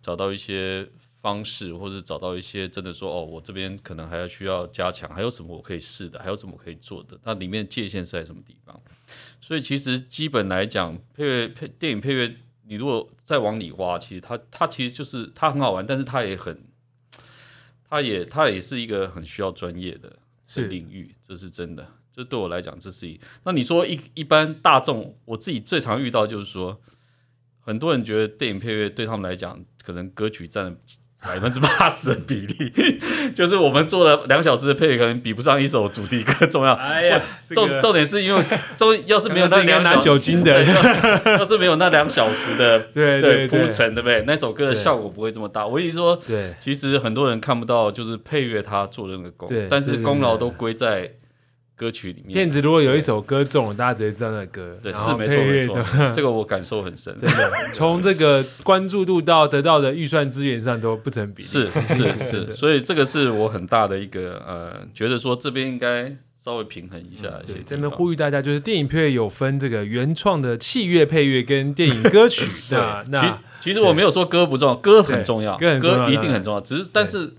[0.00, 0.88] 找到一些
[1.20, 8.80] 方式，或者找到一些真的说哦，我这边可能还要需要加强，还有什么我可以试的，还有什么我可以做的，那里面界限是在什么地方？
[9.40, 16.64] 所以其实基本来讲，配乐配电影配乐，你如果再往里挖，其实它它其实就是它很好玩，但是它也很，
[17.88, 21.86] 它也它也是一个很需要专业的是领域，这是真的。
[22.10, 23.20] 这对我来讲，这是一。
[23.44, 26.80] 那你说一一般大众，我自己最常遇到就是说，
[27.60, 30.76] 很多人觉得电影配乐对他们来讲，可能歌曲占了
[31.26, 33.00] 百分之八十的比例，
[33.34, 36.72] 就是我们做了两小时的配乐，可能比不上一首主题歌重要。
[36.74, 38.42] 哎呀，重重点是因为
[38.76, 40.62] 重要是没有那拿两小酒精的，
[41.24, 44.22] 要 是没有那两小时的对对对铺陈，对不对？
[44.26, 45.66] 那首歌的效果不会这么大。
[45.66, 51.10] 我意思说，对，其实很多人看不到，就是配乐他做的那个功对，但是功劳都归在
[51.76, 52.50] 歌曲里面骗。
[52.50, 55.78] 子如果有一首歌中了，大家直接知道那歌，对，是没错没错
[56.12, 57.14] 这个我感受很深。
[57.16, 67.90] 真的从这个关注度到得到的预算资源上都不成比例，是是 是，所以这个是我很大的一个呃，觉得说这边应该稍微平衡一下一些对，这边。
[67.90, 73.34] 呼吁大家，就是电影配乐有分这个原创的器乐配乐跟电影歌曲 对的，，其
[73.68, 76.60] 其实我没有说歌不重要，歌很重要，歌很重要一定很重要。
[76.60, 77.34] 只是但是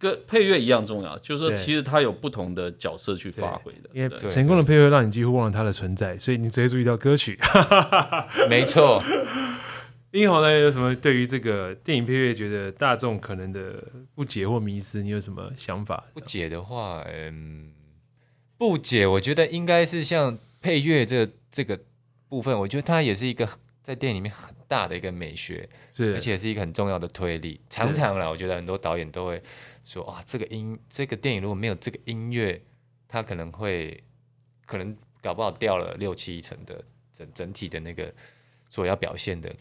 [0.00, 3.90] 歌配乐一样重要，就是说其实它有不同的角色去发挥的。
[3.92, 7.38] 因为成功的配乐让你几乎忘了它的存在，所以你直接注意到歌曲。
[8.48, 9.02] 没错，
[10.12, 13.84] 英豪呢，有什么对于这个电影配乐觉得大众可能的
[14.14, 16.02] 不解或迷思，你有什么想法？
[16.14, 17.70] 不解的话，嗯，
[18.56, 21.78] 不解，我觉得应该是像配乐这这个
[22.26, 23.46] 部分，我觉得它也是一个
[23.90, 27.60] 在电影里面很大的一个美学，是，而且是一个很重要的推力。
[27.68, 29.42] 常常啦，我觉得很多导演都会
[29.84, 32.62] 说啊，这个音这个电影如果没有这个音乐，
[33.08, 34.00] 它可能会
[34.64, 38.14] 可能搞不好掉了六七成的整整体的那个
[38.68, 39.52] 所要表现的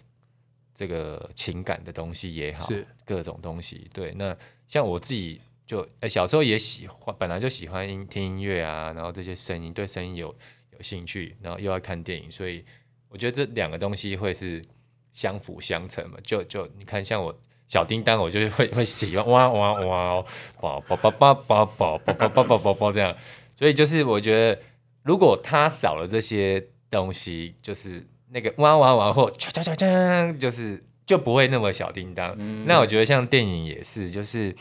[0.76, 3.90] 这个情感的东西也好，是各种东西。
[3.92, 4.38] 对，那
[4.68, 10.28] 像我自己就呃小时候也喜欢，本来就喜欢音听音乐啊，然后这些声音对声音有
[10.74, 12.64] 有兴趣，然后又要看电影，所以
[13.10, 14.64] 我觉得这两个东西会是
[15.12, 16.18] 相辅相成嘛。
[16.24, 20.26] 就就你看，像我小叮当，我就是会会喜欢哇哇哇哦，
[20.60, 23.16] 宝宝宝宝宝宝宝宝宝宝宝宝这样，
[23.54, 24.62] 所以就是我觉得，
[25.04, 32.36] 如果他少了这些东西，就是那个哇哇哇或锵锵锵锵，就是就不会那么小叮当。
[32.66, 34.56] 那我觉得像电影也是，就是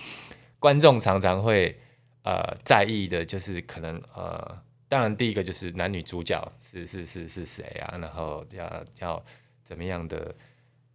[0.58, 1.78] 观众常常会
[2.24, 4.58] 呃在意的，就是可能呃，
[4.88, 9.24] 当然第一个就是男女主角是是是是谁啊，然后要要
[9.62, 10.34] 怎么样的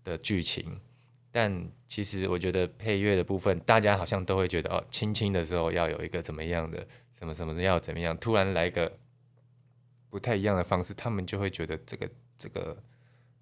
[0.03, 0.79] 的剧情。
[1.31, 6.85] 但其实我觉得配乐的部分，大家好像都会觉得哦，亲亲的时候要有一个怎么样的
[7.17, 8.91] 什么什么的要怎么样，突然来个
[10.11, 12.77] 不太一样的方式，他们就会觉得这个这个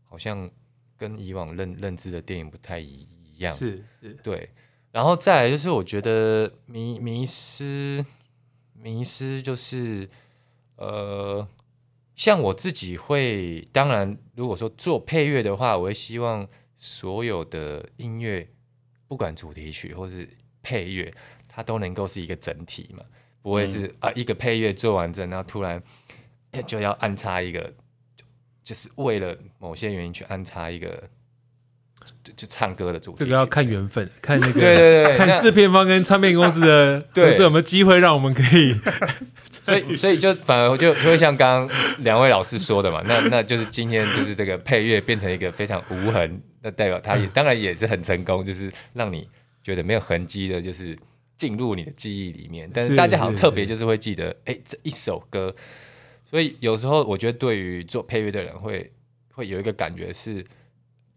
[0.06, 0.50] 好像
[0.98, 3.06] 跟以往认认知的电影不太一
[3.40, 3.54] 样。
[3.54, 4.50] 是是，对，
[4.92, 8.06] 然后再来就是我觉得迷迷失
[8.74, 10.10] 迷失就是
[10.82, 11.48] 呃，
[12.16, 18.50] 像我自己会，当然如果说做配乐的话，我会希望所有的音乐，
[19.08, 20.28] 不管主题曲或是
[20.64, 21.14] 配乐，
[21.48, 23.06] 它都能够是一个整体嘛，
[23.44, 25.82] 不会是、啊一个配乐做完之后，然后突然
[26.50, 27.62] 哎就要安插一个，
[28.16, 28.26] 就
[28.64, 31.08] 就是为了某些原因去安插一个。
[32.24, 38.74] 就就唱歌的主题，这个要看缘分，看那个 对对对，看制片方跟唱片公司的 对合作有没有机会让我们可以
[39.50, 49.28] 所以，所以就反而就会像刚刚两位老师说的嘛，那那就是今天就是这个配乐变成一个非常无痕，那代表它也当然也是很成功，就是让你
[49.64, 50.98] 觉得没有痕迹的，就是
[51.38, 52.70] 进入你的记忆里面。
[52.74, 55.56] 但是是大家好像特别就是会记得，哎，这一首歌。
[56.30, 58.90] 所以有时候我觉得对于做配乐的人会
[59.34, 60.44] 会有一个感觉是，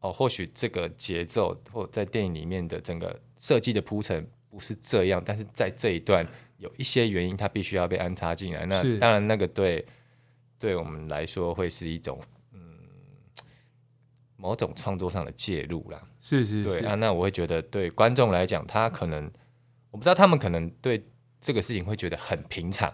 [0.04, 6.26] 哦，或许这个节奏或在电影里面的整个设计的铺陈不是这样，但是在这一段
[6.58, 8.66] 有一些原因，它必须要被安插进来。
[8.66, 9.82] 那当然，那个对
[10.58, 12.20] 对我们来说会是一种
[12.52, 12.60] 嗯
[14.36, 16.06] 某种创作上的介入啦。
[16.20, 19.24] 是是是啊，那我会觉得对观众来讲，他可能
[19.90, 21.02] 我不知道他们可能对
[21.40, 22.92] 这个事情会觉得很平常，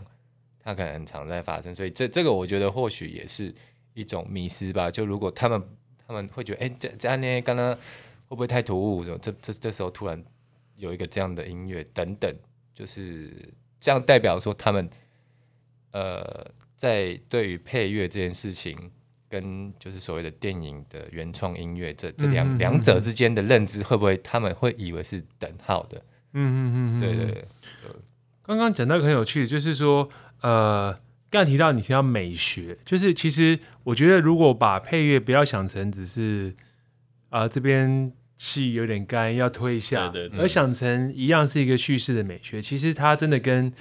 [0.63, 3.53] 他可能很常在发生，所以这这个我觉得或许也是
[3.95, 4.89] 一种迷失吧。
[4.89, 5.61] 就如果他们
[6.11, 7.79] 他们会觉得，哎、这这样呢，刚刚会
[8.31, 9.05] 不会太突兀？
[9.19, 10.21] 这这这时候突然
[10.77, 12.35] 有一个这样的音乐等等，
[12.75, 13.31] 就是
[13.79, 14.91] 这样代表说他们
[15.93, 18.91] 呃在对于配乐这件事情。
[19.31, 26.03] 跟就是所谓的电影的原创音乐这这两嗯嗯嗯两者之间的认知，会不会他们会以为是等号的？
[26.33, 27.45] 嗯嗯嗯，对对对，
[28.43, 30.99] 刚刚讲到一个很有趣，就是说，呃，
[31.31, 36.53] 刚才提到你提到美学，就是其实我觉得如果把配乐不要想成只是
[37.29, 40.41] 啊、这边气有点干要推一下，对对对。
[40.41, 43.73] 而想成一样是一个叙事的美学，其实它真的跟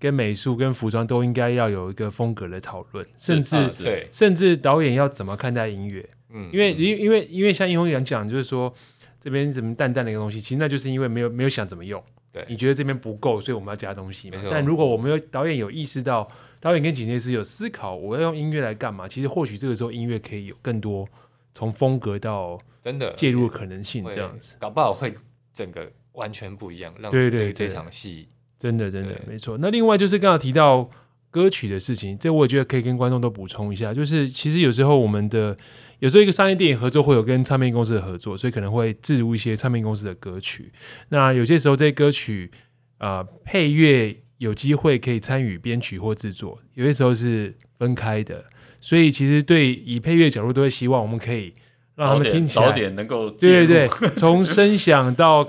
[0.00, 6.50] 跟美术跟服装都应该要有一个风格的讨论，甚至、啊对，甚至导演要怎么看待音乐，嗯。
[6.52, 8.74] 因为因因为因为像英红讲讲，就是说
[9.20, 12.02] 这边什么淡淡的一个东西，其实那就是因为没有没有想怎么用。
[12.36, 16.28] 对你觉得这边不够，所以我们要加东西但如果我们有导演有意识到，
[16.60, 19.08] 导演跟剪接师有思考，我要用音乐来干嘛？
[19.08, 21.08] 其实或许这个时候音乐可以有更多
[21.54, 24.56] 从风格到真的介入的可能性，会这样子。
[24.60, 25.14] 搞不好会
[25.54, 29.56] 整个完全不一样，让这对对对这场戏真的，真的对没错。
[29.58, 30.90] 那另外就是刚刚提到
[31.36, 33.92] 歌曲的事情，这我也觉得可以跟观众都补充一下。
[33.92, 35.54] 就是其实有时候我们的
[35.98, 40.72] 有时候一个商业电影合作会有跟唱片公司的合作，所以可能会置入一些唱片公司的歌曲。
[41.10, 42.50] 那有些时候这些歌曲
[42.96, 48.42] 啊、呃配乐有机会可以参与编曲或制作，有些时候是分开的。
[48.80, 51.52] 所以其实对以配乐角度都会希望我们可以
[51.94, 55.46] 让他们听起来早点能够对对对，从声响到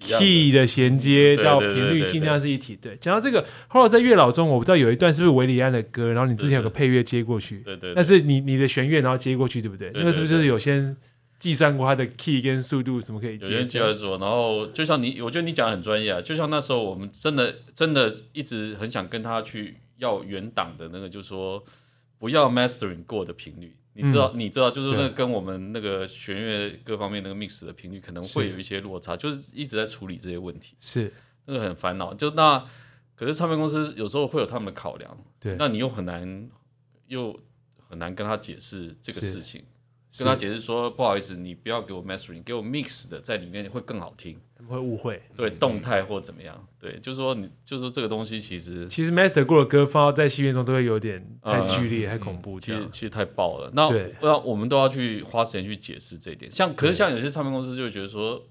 [0.00, 2.74] key 的衔接到频率尽量是一体。
[2.74, 9.90] 对，讲到这个，后来在月老中，我不知道有一段是不是维里安的歌，然后你之前有个配乐接过去，对对，但是你你的弦乐然后接过去，对不对？
[9.94, 10.96] 那个是不是就是对有先
[11.38, 13.68] 计算过它的 key 跟速度什么可以接有人？
[13.68, 16.20] 接来做，然后就像你，我觉得你讲的很专业啊。
[16.20, 21.62] 就像那时候我们真的真的一直很想跟他去要原档的那个，就是说
[22.18, 23.74] 不要 mastering 过的频率。
[23.94, 31.12] 你知道，你知道，就是那跟我们那个弦乐各方面那个 mix 的频率可能会有一些落差，就是一直在处理这些问题，是
[31.46, 32.14] 那个很烦恼。
[32.14, 32.64] 就那
[33.14, 36.48] 可是唱片公司有时候会有他们的考量，对，那你又很难
[37.08, 37.38] 又
[37.88, 39.64] 很难跟他解释这个事情。
[40.18, 44.40] 跟他解释说，不好意思，你不要给我 mastering，给我 mix 的在里面会更好听。
[44.60, 45.22] 他们会误会。
[45.34, 52.60] 对，动态或怎么样，对，就是说你，就是说这个东西其实其实 master 过的歌放到在戏院中都会有点太嗯剧烈、太恐怖。
[52.60, 53.70] 其实其实太爆了。
[53.74, 56.50] 那对那我们都要去花时间去解释这一点。
[56.50, 58.44] 像可是像有些唱片公司就会觉得说，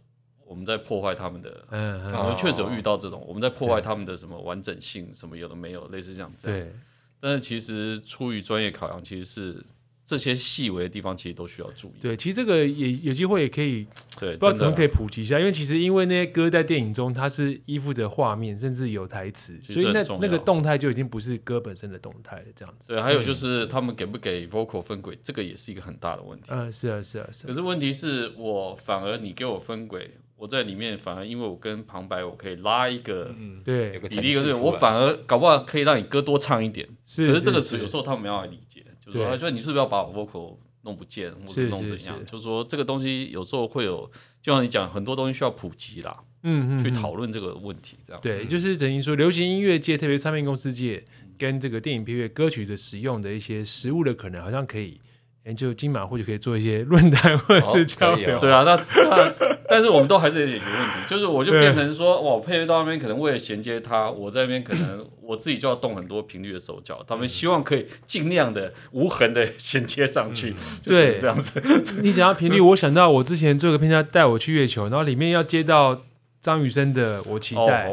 [0.45, 6.59] 我们在破坏他们的，嗯嗯，我们确实有遇到这种，我们在破坏他们的什么完整性，什么有的没有，类似这样这样。
[6.59, 6.73] 对，
[7.19, 9.63] 但是其实出于专业考量，其实是
[10.09, 12.01] 这些细微的地方其实都需要注意。
[12.01, 13.85] 对，其实这个也有机会也可以
[14.19, 14.89] 对，不知道怎么可以。
[14.89, 22.87] 普及一下，因为其实因为那些歌在电影中，它是依附着画面，甚至有台词，所以那那个动态就已经不是歌本身的动态了，这样子。
[22.87, 26.47] 对，还有就是他们给不给 vocal 分轨，这个也是一个很大的问题。
[26.49, 36.89] 嗯，是啊，是啊，是啊，可是问题是我反而你给我分轨，我在里面反而因为我跟旁白我可以拉一个嗯，有对，个比例跟对，我反而搞不好可以让你歌多唱一点。
[37.05, 37.27] 是。
[37.27, 42.15] 可是这个是有时候他们没办法理解，就是对说，就你是不是要把我 vocal 弄不见，或者弄怎样？
[42.17, 44.09] 是是就是说这个东西有时候会有，
[44.41, 48.21] 就像你讲，很多东西需要普及啦，嗯嗯，去嗯讨论这个问题，这样。
[48.21, 51.03] 对，就是等于说，流行音乐界，特别唱片公司界，
[51.37, 54.99] 跟这个电影配乐歌曲的使用的一些实物的可能，好像可以
[55.45, 58.39] 研究金马，或者可以做一些论坛或者是交流。
[58.39, 71.17] 对啊，那那但是我们都还是得解决问题，就是我就变成说，哇，我配乐到那边可能为了衔接它，我在那边可能我自己就要动很多频率的手脚，他们希望可以尽量的无痕的 衔接上去，对。
[71.19, 71.61] 这样子。
[72.01, 76.03] 你讲到频率，我想到我之前做个片叫《带我去月球》，然后里面要接到
[76.41, 77.89] 张雨生的《我期待》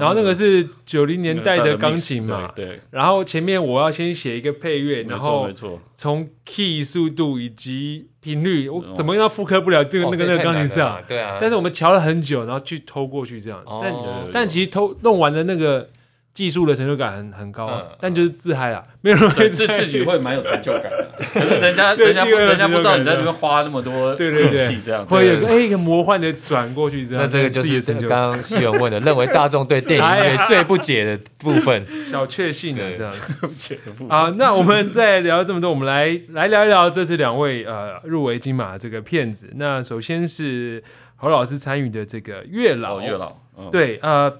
[0.00, 2.80] 然后那个是九零年代的钢琴嘛，对，对。
[2.90, 8.94] 然后前面我要先写一个配乐，然后没错，从 key 速度以及频率，我哦。
[8.94, 13.80] 怎么样复刻不了这个、哦那个那个钢琴上啦，对啊，但是我们调了很久，然后去偷过去这样，哦。
[13.82, 13.94] 但
[14.32, 15.88] 但其实偷弄完的那个
[16.34, 24.68] 技术的成就感很很高啊，嗯但就是自嗨啦，没有人会对自自己会蛮有成就感的， 可是人家对人家人家不知道你在这边花那么多对对对。
[24.68, 28.18] 力气这样，会有个一个魔幻的转过去这样，那这个就自己是的成就感。
[28.18, 31.84] 刚刚希文问的，认为大众对电影 音乐最不解的部分。
[32.04, 33.12] 小确幸啊对这样。
[33.12, 33.32] 子。
[33.40, 39.50] 不起不好，那我们再聊这么多，我们来来聊一聊这次两位呃入围金马的这个片子。
[39.56, 40.82] 那首先是
[41.16, 44.30] 侯老师参与的这个《月老》，老月老，嗯，对，呃，《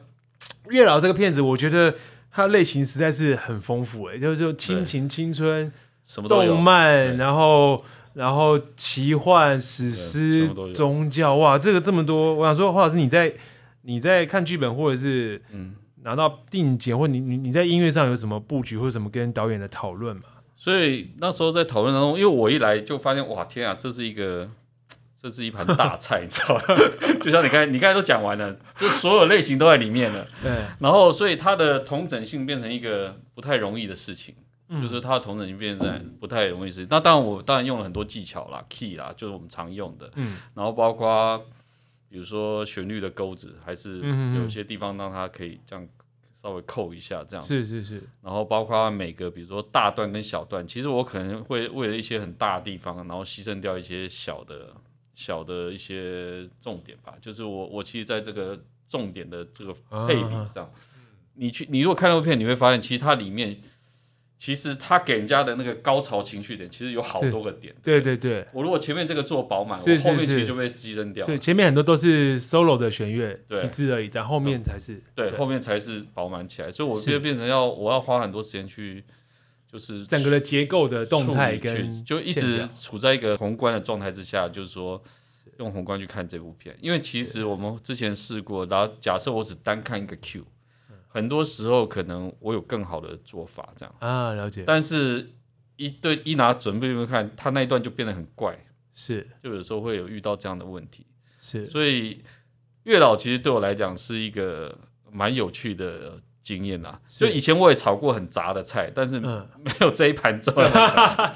[0.71, 1.95] 月老》这个片子，我觉得
[2.31, 5.71] 它类型实在是很丰富，哎，就是说亲情、青春、
[6.05, 7.85] 什么动，漫，然后
[8.15, 13.33] 然后奇幻、史诗宗教，哇，这个这么多，我想说，黄老师你在
[13.83, 20.23] 你在看剧本或者是嗯，拿到定剪，或你你你在音乐上有什么布局，或者什么跟导演的讨论嘛？
[20.57, 24.49] 所以那时候在讨论当中，因为我一来就发现，哇，天啊，这是一个，
[25.23, 26.63] 这是一盘大菜，你知道吗？
[27.23, 30.27] 就像你刚才你刚才都讲完了，这所有类型都在里面了。
[30.43, 30.51] 对，
[30.81, 34.35] 然后，所以它的同整性变成一个不太容易的事情，
[34.69, 36.89] 就是它的同整性变成不太容易的事情。
[36.91, 40.11] 那当然，我当然用了很多技巧啦，key 啦，就是我们常用的。
[40.17, 41.39] 嗯，然后包括
[42.09, 45.87] 比如说旋律的钩子，还是嗯有些地方让它可以这样
[46.35, 47.55] 稍微扣一下，这样子。
[47.55, 54.75] 是是是，然后包括每个，比如说大段跟小段，其实我可能会为了一些很大的地方，然后牺牲掉一些小的、
[55.15, 57.15] 小的一些重点吧。
[57.21, 59.73] 就是我我其实在这个重点的这个
[60.07, 60.73] 配比上，
[61.35, 63.61] 你去你如果看那部片，你会发现其实它里面
[64.37, 67.73] 其实它给人家的那个高潮情绪点，其实有好多个点。
[67.83, 71.27] 对对对，我如果前面这个做饱满，是我后面其实就被牺牲掉了。
[71.27, 71.39] 对。
[71.39, 79.05] 前面很多都是 solo 的弦乐对几支而已，但后面才是对，后面才是饱满起来，所以我就变成要我要花很多时间去，
[79.73, 85.03] 就是整个的结构的动态跟就一直处在一个宏观的状态之下，就是说
[85.59, 90.45] 用宏观去看这部片，因为其实我们之前试过，然后假设我只单看一个 Q，
[91.09, 95.33] 很多时候可能我有更好的做法这样，啊，了解，但是
[95.77, 99.27] 一对一拿准备看，他那一段就变得很怪，是。
[99.43, 101.07] 就有时候会有遇到这样的问题，
[101.41, 101.67] 是。
[101.67, 102.23] 所以
[102.83, 104.79] 月老其实对我来讲是一个
[105.11, 106.21] 蛮有趣的。
[106.43, 107.27] 经验啦，是。
[107.27, 109.47] 就以前我也炒过很杂的菜，但是嗯。
[109.65, 111.33] 没有这一盘这么杂。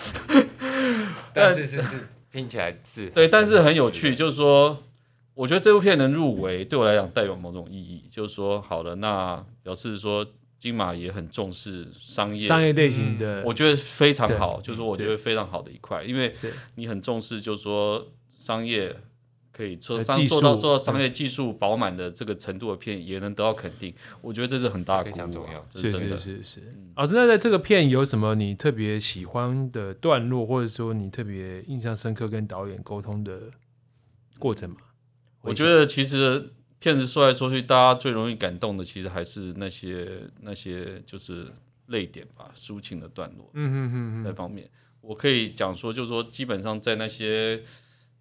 [1.33, 4.83] 但是是是听起来是对，但是很有趣，就是说，
[5.35, 8.05] 我觉得这部片能入围，对我来讲带有某种意义。
[8.11, 10.27] 就是说，好了，那表示说
[10.59, 16.33] 金马也很重视商业，商业类型的，我觉得非常好，就是说我觉得非常好的一块，因为
[16.75, 18.97] 你很重视，就是说商业
[19.57, 26.43] 可以做呃技商做到做到商业技术饱满的这个程度的片，也能得到肯定，我觉得这是很大的非鼓舞啊常重要是真的是。
[26.43, 26.73] 是是。
[26.95, 33.51] 老师，那在这个片有什么你特别喜欢的段落，或者说你特别印象深刻跟导演沟通的
[34.39, 34.77] 过程吗？
[35.41, 41.47] 我觉得其实片子说来说去，大家最容易感动的，其实还是那些那些就是
[41.87, 44.69] 泪点吧，抒情的段落嗯哼哼哼，那方面。
[45.01, 47.63] 我可以讲说，就是说，基本上在那些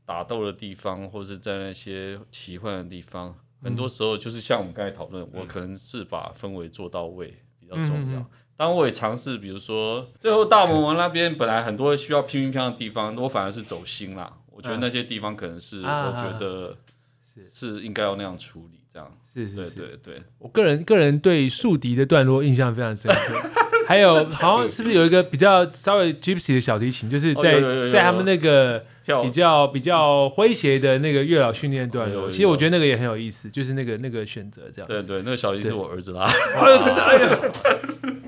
[0.05, 8.25] 打斗的地方，或者是在那些奇幻的地方，很多时候就是像我们刚才讨论，我可能是把氛围做到位比较重要。
[8.57, 14.31] 当然我也尝试，比如说最后大魔王那边本来很多需要拼拼拼的地方，我反而是走心啦。
[14.51, 16.77] 我觉得那些地方可能是啊我觉得
[17.21, 19.11] 是是应该要那样处理，这样。
[19.33, 19.75] 对是是是。
[19.75, 23.49] 对对，我个人个人对宿敌的段落印象非常深刻，
[23.89, 27.59] 还有 好像是不是有一个比较稍微 gypsy 的小提琴，就是在、
[27.91, 28.87] 在他们那个跳
[29.23, 35.07] 比较比较诙谐的那个月老训练段落，其实我觉得那个也很有意思，就是那个那个选择这样子。
[35.07, 36.25] 对对，那个小姨是我儿子啦。
[36.55, 37.39] 哎呀，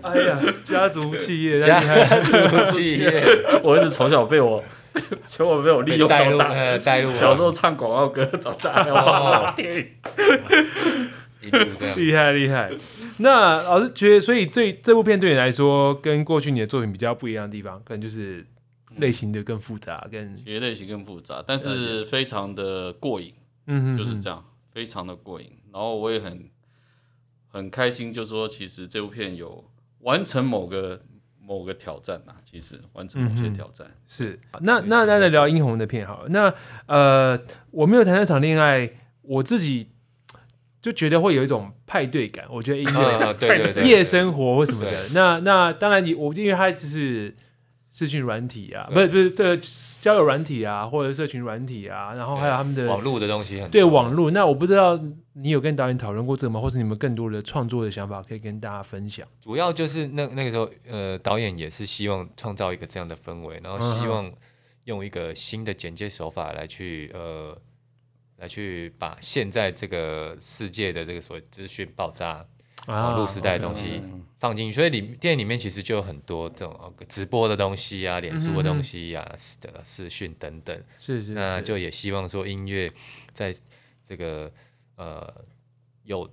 [0.04, 1.82] 哎呀，家族企业，家
[2.22, 3.12] 族企业
[3.64, 4.64] 我儿子从小被我
[5.26, 9.88] 从我被我利用到大，呃带入小时候唱广告歌长大，然后帮他电影。
[11.42, 11.98] 一路这样。
[11.98, 12.70] 厉害厉害。
[13.20, 18.46] 那老师觉得，所以这这部片对你来说，跟过去你的作品比较不一样的地方，可能就是
[19.00, 23.34] 类型的更复杂，更其实类型更复杂，但是非常的过瘾，
[23.66, 25.52] 嗯哼就是这样，非常的过瘾。
[25.72, 26.50] 然后我也很
[27.48, 29.64] 很开心，就说其实这部片有
[30.00, 31.02] 完成某个
[31.40, 33.88] 某个挑战呐、其实完成某些挑战。
[34.06, 34.40] 是。
[34.62, 36.30] 那那那来聊英红的片好了。
[36.30, 36.54] 那
[36.88, 37.40] 呃，
[37.72, 38.90] 我没有谈那场恋爱，
[39.22, 39.90] 我自己
[40.82, 42.46] 就觉得会有一种派对感。
[42.50, 45.10] 我觉得音乐、啊，对对对，夜生活或什么的。
[45.14, 47.36] 那那当然你，我因为它就是
[47.98, 49.58] 视讯软体啊，不是不是对
[50.00, 54.30] 交友软体啊，或者社群软体啊，然后还有他们的网络的东西很对网络。
[54.30, 54.96] 那我不知道
[55.34, 56.62] 你有跟导演讨论过这个吗？
[56.62, 59.28] 或是你们更多的创作的想法可以跟大家分享？
[59.42, 64.32] 主要就是那那个时候，呃，导演也是希望创造一个这样的氛围，然后希望
[64.86, 67.60] 用一个新的剪接手法来去呃，
[68.38, 72.46] 来去把现在这个世界的这个所谓资讯爆炸、啊
[72.88, 74.02] 网络时代的东西
[74.40, 79.24] 放进去，所以里电影里面其实就有很多这种呃直播的东西啊、脸书的东西啊、
[79.62, 80.76] 的视讯等等。
[80.98, 82.90] 是是，是那就也希望说音乐
[83.34, 83.54] 在
[84.04, 84.52] 这个
[84.96, 85.34] 呃
[86.04, 86.30] 有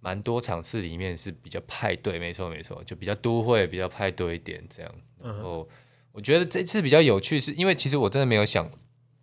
[0.00, 4.94] 蛮多场次里面是比较派对，没错没错，就比较都会比较派对一点这样。
[5.22, 5.68] 然后
[6.10, 8.68] 我觉得这次比较有趣，是因为其实我真的没有想，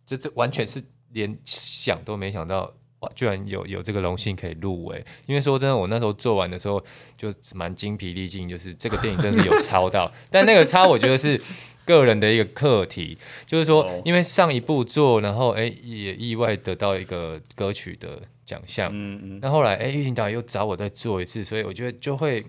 [0.06, 2.74] 这这完全是连想都没想到。
[3.00, 3.12] 哇！
[3.16, 6.84] 居然有有这个荣幸可以入围，因为说真的，我那时候做完的时候
[7.18, 11.42] 就蛮精疲力尽，就是这个电影真的是有抄到， 但那个抄我觉得是
[11.86, 22.44] 个人的一个课题，就是说哦，因为上一部做，然后哎也意外得到一个歌曲的奖项，嗯嗯，那后来，哎，玉婷导演又找我再做一次，所以我觉得就会，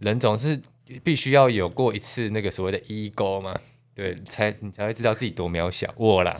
[0.00, 0.60] 人总是
[1.02, 3.56] 必须要有过一次那个所谓的 ego 嘛，
[3.94, 5.92] 对，才你才会知道自己多渺小。
[5.96, 6.34] 我啦，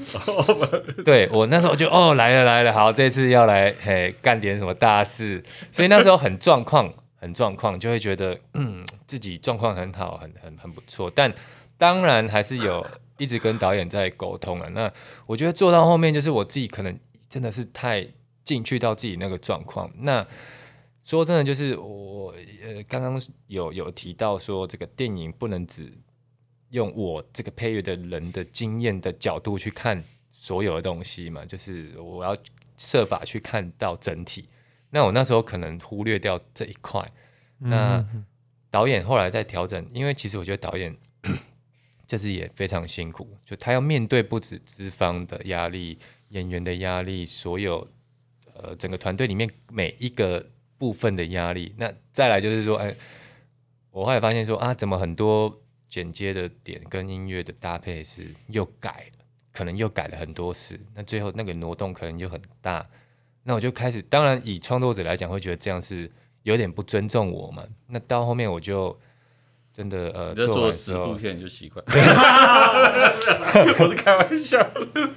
[1.05, 11.31] 对我那时候就哦来了来了，好，这次要来嘿干点什么大事，所以那时候很状况，很状况，就会觉得嗯自己状况很好，很很很不错，但
[11.77, 12.87] 当然还是有
[13.19, 14.71] 一直跟导演在沟通了。
[14.71, 14.91] 那
[15.27, 16.99] 我觉得做到后面，就是我自己可能
[17.29, 18.07] 真的是太
[18.45, 19.91] 进去到自己那个状况。
[19.99, 20.27] 那
[21.05, 22.33] 说真的，就是我
[22.65, 25.93] 呃刚刚有有提到说，这个电影不能只
[26.73, 32.37] 用我这个配乐的人的经验的角度去看所有的东西嘛，就是我要
[32.77, 34.49] 设法去看到整体。
[34.91, 37.13] 那我那时候可能忽略掉这一块。
[37.59, 38.05] 那
[38.71, 40.97] 导演后来在调整，因为其实我觉得导演
[42.07, 45.99] 这次也非常辛苦，就他要面对不止资方的压力、
[46.31, 47.87] 演员的压力，所有
[48.55, 50.45] 呃整个团队里面每一个
[50.79, 51.75] 部分的压力。
[51.77, 52.97] 那再来就是说，哎，
[53.91, 55.62] 我后来发现说啊，怎么很多
[55.93, 58.89] 剪接的点跟音乐的搭配是又改
[59.19, 62.87] 了，可能又改了很多次，那最后那个挪动可能就很大。
[63.43, 66.11] 那我就开始，当然以创作者来讲，会觉得这样是
[66.45, 67.63] 有点不尊重我嘛。
[67.89, 68.99] 那到后面我就
[69.75, 71.85] 真的呃做十部片就习惯，
[73.79, 74.67] 我是开玩笑。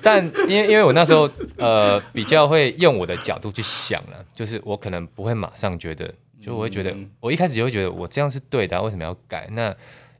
[0.01, 9.47] 但因为因为我那时候呃比较会用我的角度去想了，就是我可能不会马上觉得，就我会觉得、嗯我一开始就会觉得我这样是对的啊、为什么要改？
[9.53, 9.73] 那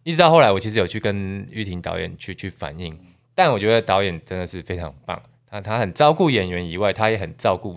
[0.06, 2.95] 一直到后来，我其实有去跟玉婷导演去去反映，
[3.34, 7.76] 但我觉得导演真的是非常棒，他他很照顾演员以外，他也很照顾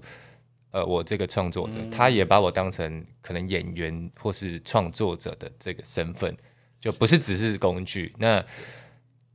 [0.71, 6.37] 呃我这个创作者，他也把我当成可能演员或是创作者的这个身份，
[6.79, 8.13] 就不是只是工具。
[8.19, 8.45] 那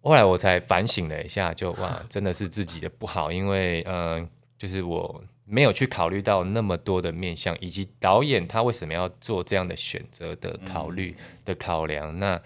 [0.01, 12.17] 后来我才反省了一下，就哇，真的是自己的不好，因为嗯、呃就是我没有去考虑到那么多的面向，以及导演他为什么要做这样的选择的考虑、的考量。
[12.19, 12.39] 那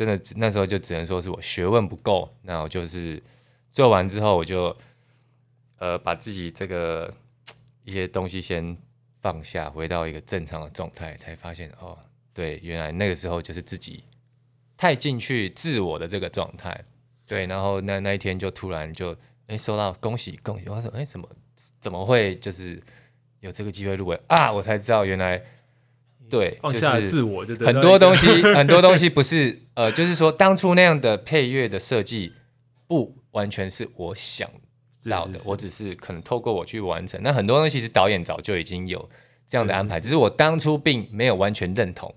[0.00, 3.22] 真的那时候就只能说是我学问不够，那我就是
[3.70, 4.74] 做完之后，我就
[5.76, 7.12] 呃把自己这个
[7.84, 8.74] 一些东西先
[9.18, 11.98] 放下，回到一个正常的状态，才发现哦，
[12.32, 14.02] 对，原来那个时候就是自己
[14.74, 16.82] 太进去自我的这个状态，
[17.26, 19.14] 对，然后那那一天就突然就
[19.48, 21.28] 哎收到恭喜恭喜，我说哎怎么
[21.78, 22.82] 怎么会就是
[23.40, 24.50] 有这个机会入围啊？
[24.50, 25.44] 我才知道原来
[26.30, 32.32] 对放下了就是自我就很多东西， 很多东西不是呃，就是说当初那样的配乐的设计，
[32.86, 34.48] 不完全是我想
[35.10, 37.20] 到的，是是是我只是可能透过我去完成。
[37.22, 39.08] 那很多东西其实导演早就已经有
[39.46, 42.14] 这样的安排，只是我当初并没有完全认同，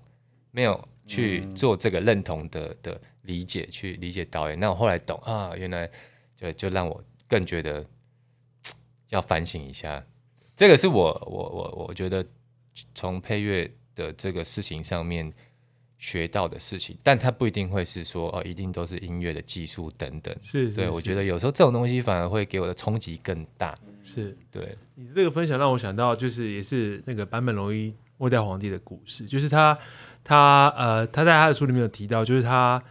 [0.50, 4.58] 没有去嗯做这个认同的的理解，去理解导演。
[4.58, 5.90] 那我后来懂啊，原来
[6.36, 7.84] 就就让我更觉得
[9.10, 10.04] 要反省一下。
[10.56, 12.24] 这个是我我我我觉得
[12.94, 15.32] 从配乐的这个事情上面
[15.98, 20.34] 学到的事情，但它不一定会是说哦，一定都是音乐的技术等等。
[20.42, 23.78] 是是，对，我觉得有时候这种东西反而会给我的冲击更大。
[24.02, 29.78] 是对，你这个分享让我想到，就是也是那个坂本龙一末代皇帝的故事，就是他
[30.22, 32.82] 他呃他在他的书里面有提到，就是他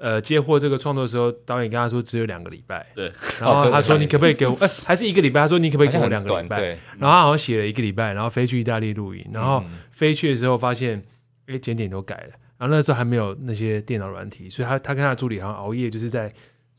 [0.00, 9.78] 呃接获这个创作的时候，导演跟他说只有两个礼拜，对，然后 他说你可不可以给我，哎、还是一个礼拜，他说你可不可以给我两个礼拜，对，然后他好像写了一个礼拜，然后飞去意大利录影，然后嗯。
[9.90, 11.02] 飞去的时候发现，
[11.46, 16.32] 哎，检点都改了，然后那时候还没有那些电脑软体，所以他他跟他的助理好像熬夜，就是在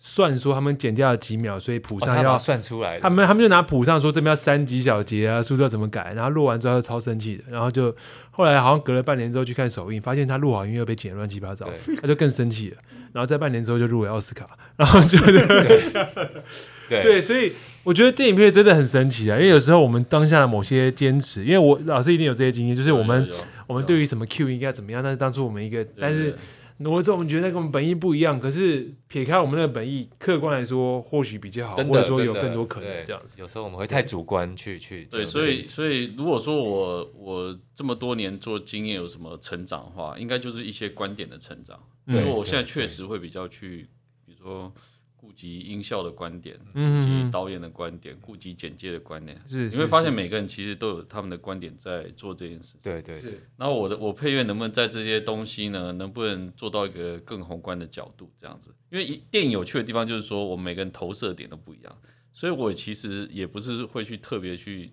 [0.03, 7.95] 算说他们减掉了几秒，所以谱上要、算出来的，他们他们就拿谱上说这边要删几小节啊，速度要怎么改，然后录完之后超生气的，然后就
[8.31, 11.69] 后来好像隔了半年之后去看首映，发现他录好音乐被剪得乱七八糟，
[12.01, 12.77] 他就更生气了，
[13.13, 15.19] 然后在半年之后就入围奥斯卡，然后就
[16.89, 17.01] 对。
[17.03, 23.29] 对，所以我觉得电影配真的很神奇啊，因为有时候我们当下的某些坚持，因为我老师一定有这些经验，就是我们
[23.65, 26.35] 我们对于什么 Q 应该怎么样，但是当初我们一个，但是
[26.83, 33.39] 我们觉得跟我们本意不一样，可是撇开我们那个本意，客观来说或许比较好，真或者说有更多可能这样子。
[33.39, 41.79] 有时候我们会太主观去去对，所以所以如果说我我这么多年做经验有什么成长的话，应该就是一些观点的成长。
[42.07, 43.87] 嗯因为我现在确实会比较去，
[44.25, 44.73] 比如说
[45.21, 49.39] 顾及音效的观点，嗯顾及导演的观点，顾及简介的观点。
[49.45, 52.79] 是，你会发现每个人其实都有他们的观点在做这件事情。
[52.81, 58.73] 对对对，然后我的我配乐能不能在这些东西呢，能不能做到一个更宏观的角度这样子？
[58.89, 61.95] 因为一电影有趣的地方就是说，我们每个人投射点都不一样，
[62.33, 64.91] 所以我其实也不是会去特别去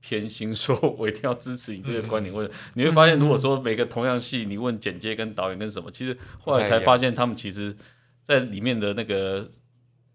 [0.00, 7.76] 偏心，说我一定要支持你这个观点，或者你会发现，如果说每个同样戏，你问简介跟导演跟什么，其实后来才发现他们其实。
[8.26, 9.48] 在里面的那个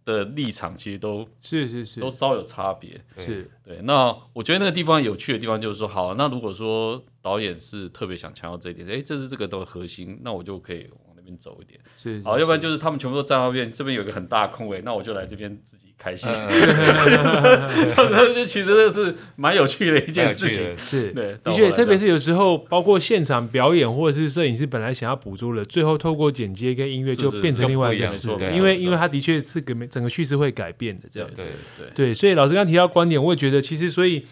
[0.04, 2.02] 的立场，其实都是是是。
[2.02, 3.02] 都稍有差别。
[3.16, 3.24] 对。
[3.26, 10.90] 是，对，那我觉得那个地方有趣的地方就是说，好，那如果说导演是特别想强调这一点，诶，这是这个的核心，那我就可以
[11.32, 11.80] 边走一点。
[11.98, 16.32] 是好，要不然就是他们全部都站到那边，这边有一个很大的空位，那我就来这边自己开心。
[16.36, 20.78] 嗯就其实这是蛮有趣的一件事情。
[20.78, 31.48] 是 对，的确，特别是有时候，包括现场表演或者是摄影师本来想要捕捉的，最后透过剪接跟音乐就变成另外一个事因为因为他的确是个整个叙事会改变的这样子。
[31.78, 34.26] 对对对，所以老师刚提到观点，我也觉得其实所以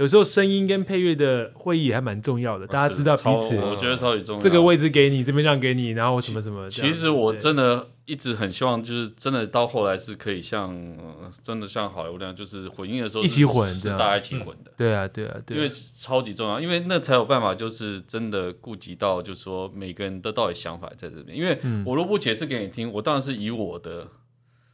[0.00, 4.40] 有时候声音跟配乐的会议还蛮重要的，大家知道彼此我觉得超级重要。
[4.40, 6.70] 这个位置给你，这边让给你，然后什么什么。
[6.70, 14.72] 其实我真的一直很希望，就是真的到后来是可以像、呃真的像好莱坞那样，就是混音的时候一起混是大家一起混的。
[14.74, 21.36] 对啊对啊对啊，因为超级重要，因为那才有办法，就是真的顾及到，就是说每个人的到底想法在这边。
[21.36, 24.08] 因为嗯我如果不解释给你听，我当然是以我的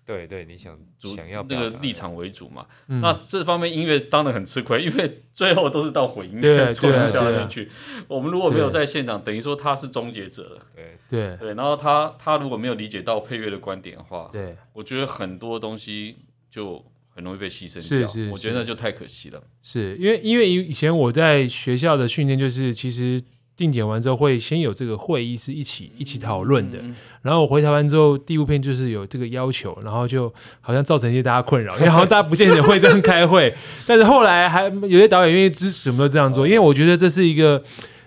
[0.06, 2.64] 对对，你想主想要那个立场为主嘛。
[2.86, 7.68] 嗯那这方面音乐当然很吃亏，因为最后都是到混音突然下面去。
[8.06, 10.60] 我们如果没有在现场，等于说他是终结者了。
[10.74, 16.16] 对对对，然后他他如果没有理解到配乐的观点的话，对我觉得很多东西
[16.50, 18.06] 就很容易被牺牲掉。
[18.06, 19.42] 是是我觉得那就太可惜了。
[19.60, 23.20] 是因为因为以以前我在学校的训练就是其实。
[23.56, 33.52] 定检完之后会先有这个会议是一起一起讨论的，嗯然后我回台湾之后，第一部片就是有这个要求，然后就好像造成一些大家困扰，因为好像大家不见得会这样开会，
[33.86, 37.62] 但是后来还有些导演愿意支持，我们都这样做，因为我觉得这是一个，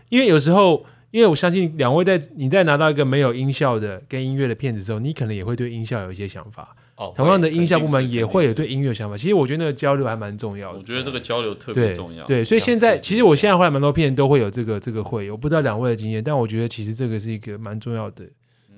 [0.10, 10.84] 因为有时候，因为我相信两位在你在拿到一个没有音效的跟音乐的片子的时候，你可能也会对音效有一些想法，哦，同样的音效部门也会有对音乐想法，其实我觉得那个交流还蛮重要的我。
[10.84, 12.26] 觉得这个交流特别重要。
[12.28, 18.26] 对，所以现在其实我现在后来蛮多片都会有这个这个会，我不知道两位的经验，但我觉得其实这个是一个蛮重要的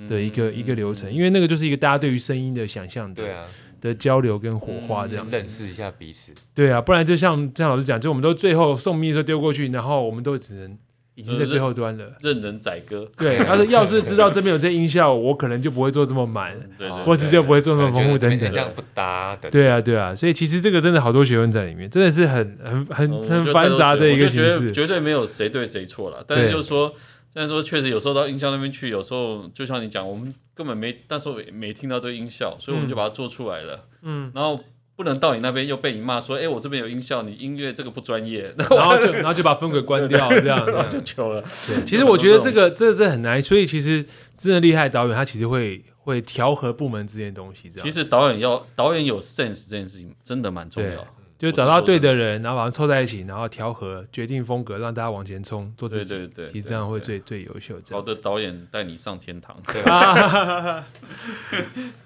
[0.07, 3.43] 的一个、一个流程，因为那个就是一个大家对于声音的想象的、对啊，
[3.82, 5.36] 的交流跟火花这样子。
[5.36, 10.78] 认识一下彼此，对啊，不然就像像老师讲，就我们都最后送命的时候丢过去，然后我们都只能
[11.22, 12.05] 已经在最后端了。
[12.22, 13.07] 任人宰割。
[13.15, 16.57] 对， 要是要是知道这边有这音效，我可能就不会做这么满，
[17.05, 18.57] 或是就不会做那么丰富等等这。
[18.57, 24.72] 样不搭的，对啊，对啊，所以其实这个真的好多学问在里面，真的是很很很很繁杂的一个形式。
[24.72, 26.26] 绝对没有谁对谁错了。
[26.28, 26.91] 但是就是说，
[27.34, 33.86] 但是说确实有时候到音效那边去，有时候就像你讲，我们根本没那时候没没听到这个音效，所以我们就把它做出来了。
[34.01, 34.59] 嗯，然后
[35.02, 40.89] 不能到你那边又被你骂说，哎，我这边有音效，你音乐这个不专业， 然然后就 然后就把分轨关掉，这样。
[40.89, 41.43] 就糗了。
[41.86, 44.06] 其实我觉得这个这这很难，所以其实
[44.38, 51.08] 真的厉害的导演，他其实会会调和部门之间的东西，这样其实导演要导演有 sense 这件事情真的蛮重要。
[51.42, 56.14] 就找到对的人，然后把他们凑在一起，然后调和，决定风格，让大家往前冲，做自己。
[56.14, 57.80] 对对对，其实这样会对最最优秀。
[57.89, 58.14] 好的。
[58.18, 59.58] 导演带你上天堂。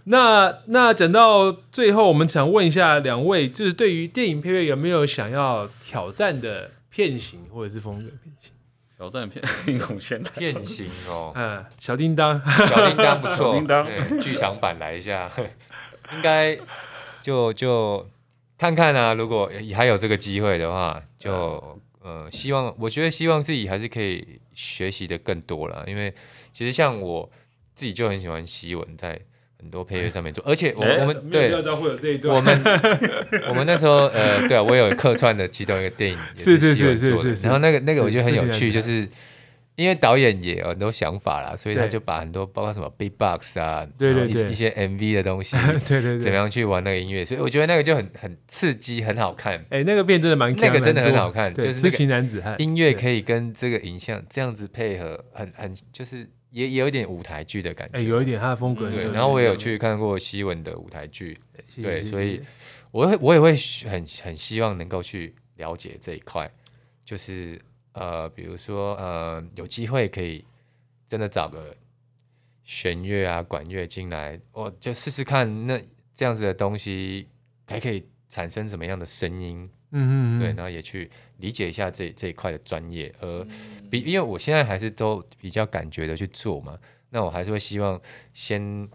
[0.06, 8.54] 那那讲到最后，我们想问一下两位，就是对于电影配乐有没有想要挑战的片型或者是风格片型？
[8.96, 15.30] 挑战片英雄先来，变形哦， 嗯，小叮当，小叮当不错，叮当对剧场版来一下，
[16.14, 16.58] 应该
[17.22, 18.08] 就就
[18.58, 26.14] 看看啊，如果还有这个机会的话，就呃，希望我觉得希望自己还是可以学习的更多了，因为
[26.53, 27.30] 其实像我
[27.74, 29.20] 自己就很喜欢西文在
[29.58, 32.36] 很多配乐上面做，而且我哎我们对没有料到会有这一段。
[32.36, 32.62] 我们
[33.49, 39.08] 我们那时候呃，对啊，我有客串的其中一个电影也是是是是做的是是然后那个那个我觉得很有趣，就是
[39.76, 45.56] 因为导演也有很多想法啦，所以他就把很多包括什么 big box 啊，对对对一一些 MV 的东西，
[45.86, 49.64] 对对对，怎么样去玩那个音乐，所以我觉得那个就很很刺激，很好看。
[49.70, 57.98] 哎，那个片真的蛮那个真的很好看，就是那个痴情男子汉音乐可以跟这个影像这样子配合，很很就是也也有点舞台剧的感觉。
[57.98, 58.90] 哎，有一点他的风格。
[58.90, 61.38] 对，然后我也有去看过西文的舞台剧，
[61.84, 62.42] 对，所以
[62.92, 63.54] 我会我也会
[63.90, 66.50] 很很希望能够去了解这一块，
[67.04, 67.60] 就是
[67.96, 70.43] 呃，比如说呃，有机会可以
[71.08, 71.76] 真的找个
[72.64, 75.82] 弦乐啊、管乐进来，我就试试看那
[76.14, 77.28] 这样子的东西
[77.66, 83.48] 还可以产生什么样的声音，嗯嗯嗯，对，然后也去理解一下这这一块的专业，而
[83.89, 86.78] 比因为我现在还是都比较感觉的去做嘛，
[87.10, 88.02] 那我还是会希望
[88.34, 88.89] 先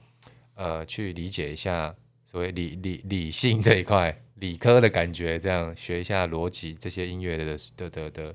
[0.56, 1.94] 呃去理解一下
[2.26, 8.34] 所谓理理理性这一块，理科的感觉，这样学一下逻辑这些音乐的的的的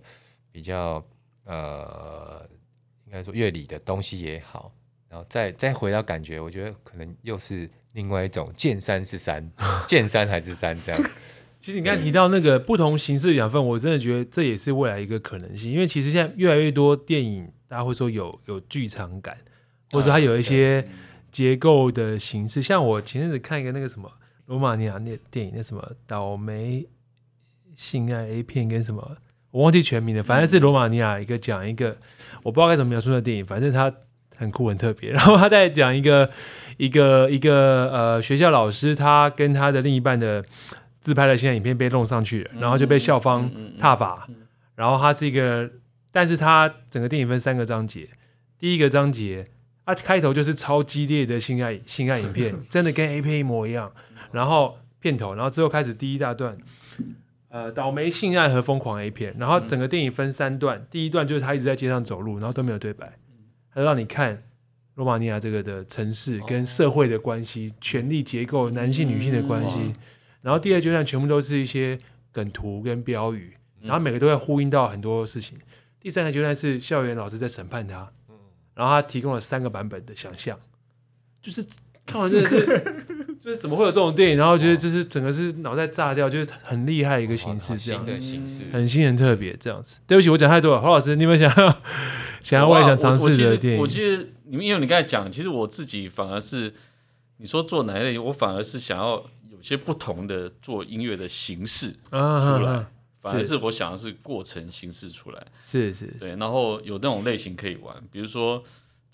[0.56, 1.06] 比较
[1.44, 2.48] 呃
[3.06, 4.72] 应该说乐理的东西也好，
[5.10, 9.46] 然后再再回到感觉，我觉得可能又是另外一种见山是山，
[9.86, 11.02] 见山还是山这样。
[11.60, 15.70] 其实你刚才提到那个不同形式的养分，我真的觉得这也是未来一个可能性。
[15.70, 19.38] 因为其实现在越来越多电影，大家会说有有剧场感，
[19.92, 20.88] 或者说它有一些
[21.30, 22.62] 结构的形式。
[22.62, 24.10] 像我前阵子看一个那个什么
[24.46, 26.88] 罗马尼亚那电影，那什么倒霉
[27.74, 29.18] 性爱 A 片跟什么，
[29.56, 31.96] 我忘记全名了，反正是罗马尼亚一个讲一个，
[32.44, 33.90] 我不知道该怎么描述那电影，反正它
[34.36, 35.12] 很酷很特别。
[35.16, 36.30] 然后他在讲一个
[36.76, 40.44] 一个一个呃学校老师，他跟他的另一半的
[41.00, 43.50] 自拍的性爱影片被弄上去了，然后就被校方
[43.80, 44.28] 踏伐。
[44.76, 45.70] 然后他是一个，
[46.12, 48.10] 但是他整个电影分三个章节，
[48.60, 49.48] 第一个章节。
[49.86, 53.92] 它开头就是超激烈的性爱性爱影片， 真的跟 A 片一模一样。
[54.32, 56.58] 然后片头，然后之后开始第一大段，
[57.56, 59.34] 呃，倒霉性爱和疯狂 A 片。
[59.40, 63.18] 然后整个电影分三段，第一段就是他一直在街上走路，然后都没有对白，
[63.74, 64.44] 他让你看
[64.96, 69.94] 罗马尼亚这个的城市跟社会的关系、权力结构、男性女性的关系。
[70.42, 71.98] 然后第二阶段全部都是一些
[72.34, 75.58] 梗图跟标语，然后每个都会呼应到很多事情。
[76.02, 78.12] 第三个阶段是校园老师在审判他。
[78.74, 80.60] 然后他提供了三个版本的想象，
[81.42, 81.66] 就是
[82.06, 83.06] 看完真的是，
[83.40, 84.38] 就是怎么会有这种电影？
[84.38, 88.12] 然后觉得就是整个是脑袋炸掉，就是很厉害一个形式，这样子，
[88.72, 90.00] 很新很特别这样子。
[90.08, 91.82] 对不起，我讲太多了，黄老师，你有没有想要
[92.42, 93.80] 想要我也想尝试的电影？
[93.80, 96.74] 我其实你们因为你刚才讲，其实我自己反而是
[97.38, 102.16] 你说做哪一类，我反而是想要有些不同的做音乐的形式出
[102.64, 102.86] 来。
[103.22, 108.64] 反而是我想的是过程形式出来，是是，对，然后有那种类型可以玩，比如说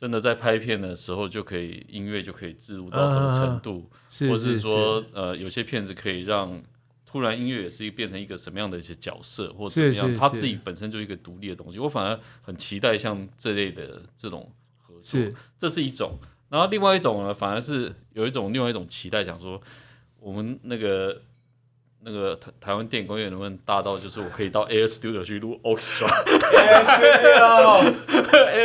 [0.01, 3.87] 真的在拍片的时候就可以音乐就可以置入到什么程度，
[4.21, 6.59] 或者是说呃有些片子可以让
[7.05, 15.21] 突然音乐也是变成一个什么样的一些角色或怎么样，他自己本身就一个独立的东西，我反而很期待像这类的这种合作，
[15.55, 16.17] 这是一种，
[16.49, 19.61] 然后另外一种呢，反而是有一种另外一种期待，想说
[20.19, 21.21] 我们那个。
[22.03, 27.93] 那个台台湾电影工业能不能大到，就是我可以到 Air Studio 去录 Orchestra？Air Studio，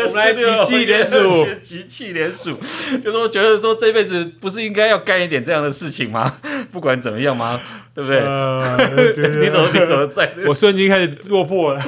[0.06, 2.58] 我们来集气连署，集气连署，
[3.02, 6.38] 就说觉得说这辈子不是应该要干一点这样的事情吗？
[6.72, 7.60] 不管怎么样吗？
[7.94, 8.20] 对不对？
[9.44, 10.32] 你怎么你怎么在？
[10.46, 11.82] 我瞬间开始落魄了。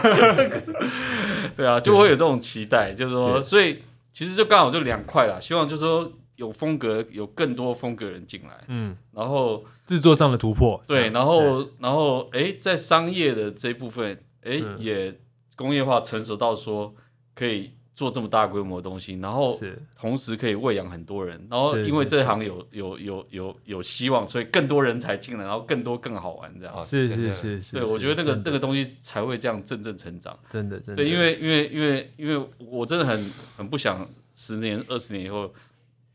[1.57, 3.83] 对啊，就会有这种期待，就是说，所以
[4.13, 5.39] 其实就刚好就两块啦。
[5.41, 6.13] 希望就是说。
[6.39, 15.19] 有风格，有更多风格人进来，嗯，然后制作上的突破，对，然后然后哎，在商业的这一部分，哎，也
[15.57, 16.95] 工业化成熟到说
[17.35, 19.59] 可以做这么大规模的东西，然后
[19.99, 35.51] 同时可以喂养很多人，然后因为这行有有有有有希望，所以更多人才进来，然后更多更好玩这样，是是是是，对我觉得那个那个东西才会这样真正成长，真的真的，对，因为因为因为因为我真的很很不想十年二十年以后。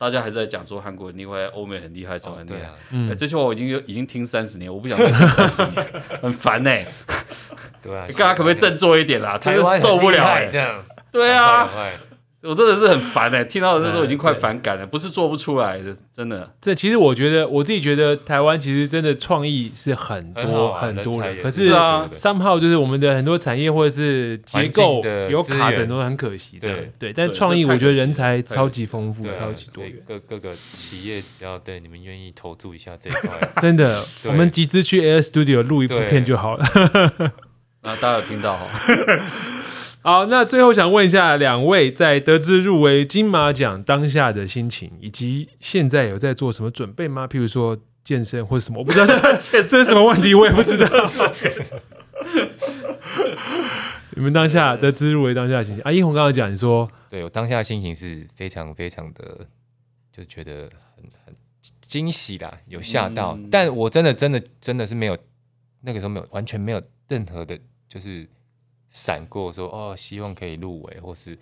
[0.04, 2.70] 大家还在讲说韩国很厉害，欧美很厉害，什么很厉害？
[2.92, 5.88] 嗯，这些话我已经已经听三十年，我不想再听三十年，
[6.22, 6.70] 很烦呢。
[7.82, 9.38] 对啊， 大家可不可以振作一点啦？
[9.42, 10.84] 他又受不了这样。
[11.10, 11.70] 对啊。
[12.44, 16.54] 我真的是很烦哎，听到的时候已经快反感了，不是做不出来的，真的。
[16.62, 26.60] 这其实我觉得，我自己觉得台湾其实真的创意是很多很多人，可是啊，三炮就是我们的很多产业或者是结构有卡很多，很可惜。
[26.60, 29.94] 对对，但创意我觉得人才超级丰富，超级多元。
[30.06, 33.32] 各各个企业只要对你们愿意投注一下这一块，
[33.62, 36.66] 真的，我们集资去 Air Studio 录一部片就好了。
[37.84, 38.68] 那大家有听到哈？
[40.04, 47.26] 好，那最后想问一下两位，在得知入围金马奖当下的心情，以及现在有在做什么准备吗？
[47.26, 49.08] 譬如说健身或者什么，我不知道
[49.40, 50.88] 这是什么问题，我也不知道。
[54.16, 59.48] 你们当下得知入围当下的心情，阿英红刚刚讲，你说，对我当下的心情是非常非常的，
[60.12, 61.34] 就觉得很很
[61.80, 65.18] 惊喜啦，有吓到，但我真的真的真的是没有
[65.80, 68.28] 那个时候没有完全没有任何的，就是。
[68.94, 71.38] 闪过说哦，希望可以入围，或是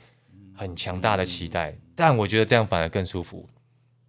[0.56, 3.48] 很强大的期待，但我觉得这样反而更舒服。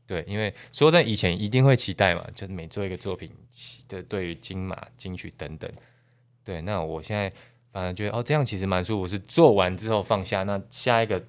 [0.06, 3.30] 对，因为说在以前一定会期待嘛，就是每做一个作品
[3.88, 5.70] 的对于金马、金曲等等。
[6.44, 7.32] 对，那我现在
[7.72, 11.20] 反而觉得哦，这样其实蛮舒服，是做完之后放下，那下一个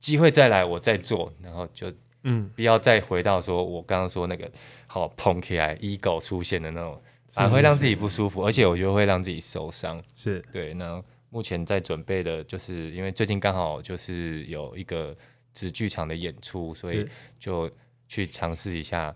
[0.00, 4.50] 机会再来我再做，然后就嗯，不要再回到说我刚刚说那个
[4.86, 10.02] 好捧起来 ego 出现的那种，反而会让自己不舒服，而且我觉得会让自己受伤。
[10.14, 11.02] 是对，那。
[11.36, 15.14] 目前在准备的，就是因为最近刚好就是有一个
[15.52, 17.06] 纸剧场的演出，所以
[17.38, 17.70] 就
[18.08, 19.14] 去尝试一下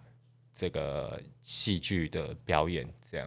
[0.55, 3.27] 这个戏剧的表演，这样。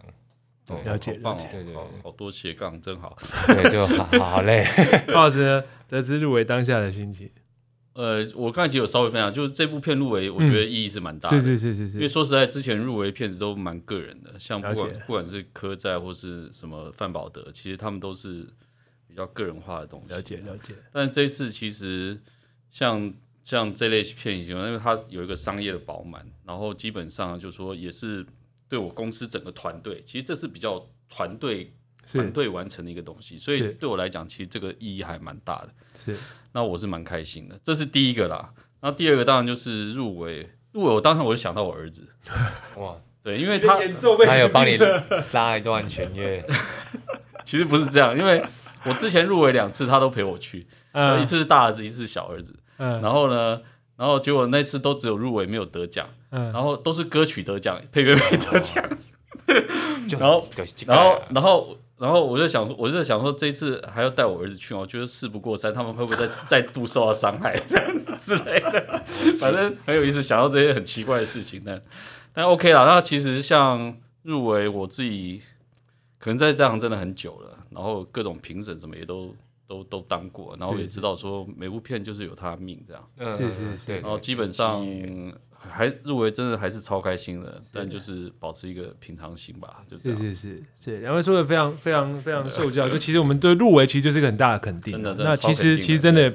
[0.64, 1.74] 对了解，棒哦，对对，
[2.04, 3.18] 好多斜杠，真好。
[3.48, 4.64] 对，就好好累。
[5.12, 7.28] 老师得知入围当下的心情，
[7.94, 11.40] 呃，我刚才其实有稍微分享，就是这部片入围，我觉得意义是蛮大的。
[11.40, 11.96] 是是是是是。
[11.96, 18.46] 因为说实在，之前入围片子都蛮个人的，像不管不管是柯在或是什么范宝德，其实他们都是。
[19.14, 20.74] 比较个人化的东西，了解了解。
[20.92, 22.20] 但这次其实
[22.68, 28.26] 像像这类片型，因为它有一个商业的饱满，然后基本上就说也是
[28.68, 31.72] 对我公司整个团队，其实这是比较团队
[32.10, 35.70] 团队完成的一个东西，所以对我来讲，其实这个意义还蛮大的。
[35.94, 36.16] 是
[36.52, 38.52] 那我是蛮开心的，这是第一个啦。
[38.80, 42.08] 那第二个当然就是入围，入围我当时我就想到我儿子，
[42.76, 43.78] 哇，对，因为他
[44.26, 44.76] 他有帮你
[45.32, 46.44] 拉一段弦乐，
[47.44, 48.44] 其实不是这样，因为
[48.86, 52.54] 我之前入围两次，他都陪我去，嗯一次是大儿子，一次是小儿子。
[52.78, 53.60] 嗯然后呢，
[53.96, 58.84] 然后结果那次都只有入围没有得奖，嗯然后都是歌曲得奖，配乐没得奖。
[60.18, 60.42] 然后
[60.86, 64.80] 然后，然后，然后我就想，我就在想说，这一次还要带我儿子去吗？
[64.80, 69.02] 我觉得事不过三，他们会不会再再度受到伤害这样之类的？
[69.38, 71.80] 反正很有意思，想到这些很奇怪的事情，但
[72.32, 72.84] 但 OK 啦。
[72.86, 75.42] 那其实像入围，我自己
[76.18, 79.34] 可能在这行真的很久了，然后各种评审什么也都
[79.66, 84.86] 都都当过，然后也知道说每部片就是有他的命这样，嗯是是是然后基本上
[85.56, 90.18] 还入围真的还是超开心的，但就是保持一个平常心吧，就这样。
[90.18, 92.86] 是是是是，两位说的非常非常非常受教。
[92.90, 94.96] 就其实我们对入围其实就是一个很大的肯定啊。
[94.96, 96.32] 真的真的那其实其实真的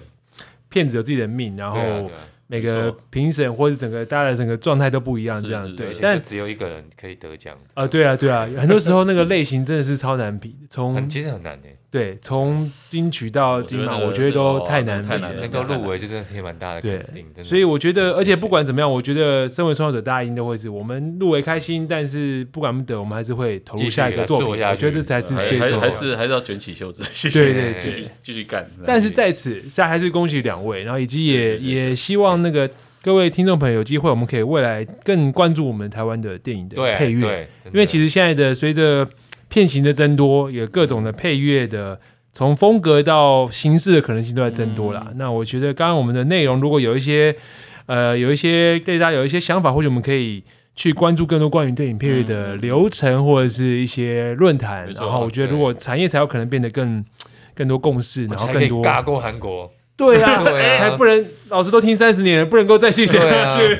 [0.68, 2.10] 骗子有自己的命，然后
[2.52, 5.76] 每个评审或者整个大家的整个状态都不一样，这样。
[5.76, 24.64] 对但只有一个人可以得奖啊，对啊对啊，很多时候那个类型真的是超难比的，从很其实很难诶，对从金曲到金马，我觉得都哦太难比了太难了能够入围就真的是蛮大的对肯定，所以我觉得，而且不管怎么样，我觉得身为创作者，大家一定都会是我们入围开心，但是不管不得，我们还是会投入下一个作品。
[24.64, 25.82] 我觉得这才是还还最重要的。
[25.82, 28.70] 还是还是要卷起袖子，对 对继续继续干。
[28.86, 32.70] 但是在此，现在还是恭喜两位，然后以及也也希望那个
[33.02, 39.08] 各位听众朋友有机会，我们可以未来更关注我们台湾的电影的配乐，因为其实实现在的随着
[39.50, 42.00] 片型的增多，有各种的配乐的。
[42.32, 45.08] 从风格到形式的可能性都在增多啦。
[45.16, 47.36] 那我觉得刚刚我们的内容如果有一些
[47.88, 50.44] 呃有一些对大家有一些想法，或许我们可以
[50.76, 54.88] 去关注更多关于电影配乐的流程，或者是一些论坛。
[54.92, 57.04] 然后我觉得如果产业才有可能变得更
[57.56, 63.78] 更多共识，然后更多以尬过韩国，对啊，对啊才不能老师都听三十年了，不能够再续写下去。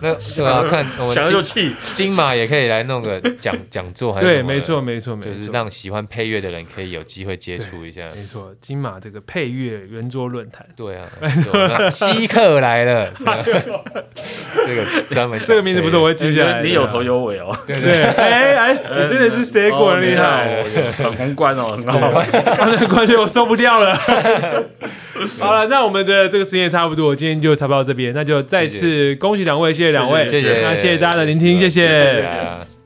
[0.00, 8.08] 那对啊， 看我想们就气，金金马也可以来弄个讲 讲座，还是对，没错，，没错，没错，就是让喜欢配乐的人可以有机会接触一下。
[8.16, 10.66] 没错，金马这个配乐圆桌论坛。
[10.74, 13.10] 对啊，没错那稀客来了，
[14.66, 20.64] 这个专门这个名字不是我会记下来，你有头有尾哦，对，哎哎，你真的是谁过很厉害，哦，
[20.98, 22.08] 很宏观哦，很好。
[22.10, 22.26] 玩。
[22.30, 23.94] 刚才关键我受不掉了。
[25.38, 32.81] 好了，那我们的这个时间也差不多，今天就差不多到这边，那就再次恭喜两位，谢谢两位，谢谢那谢谢大家的聆听，谢谢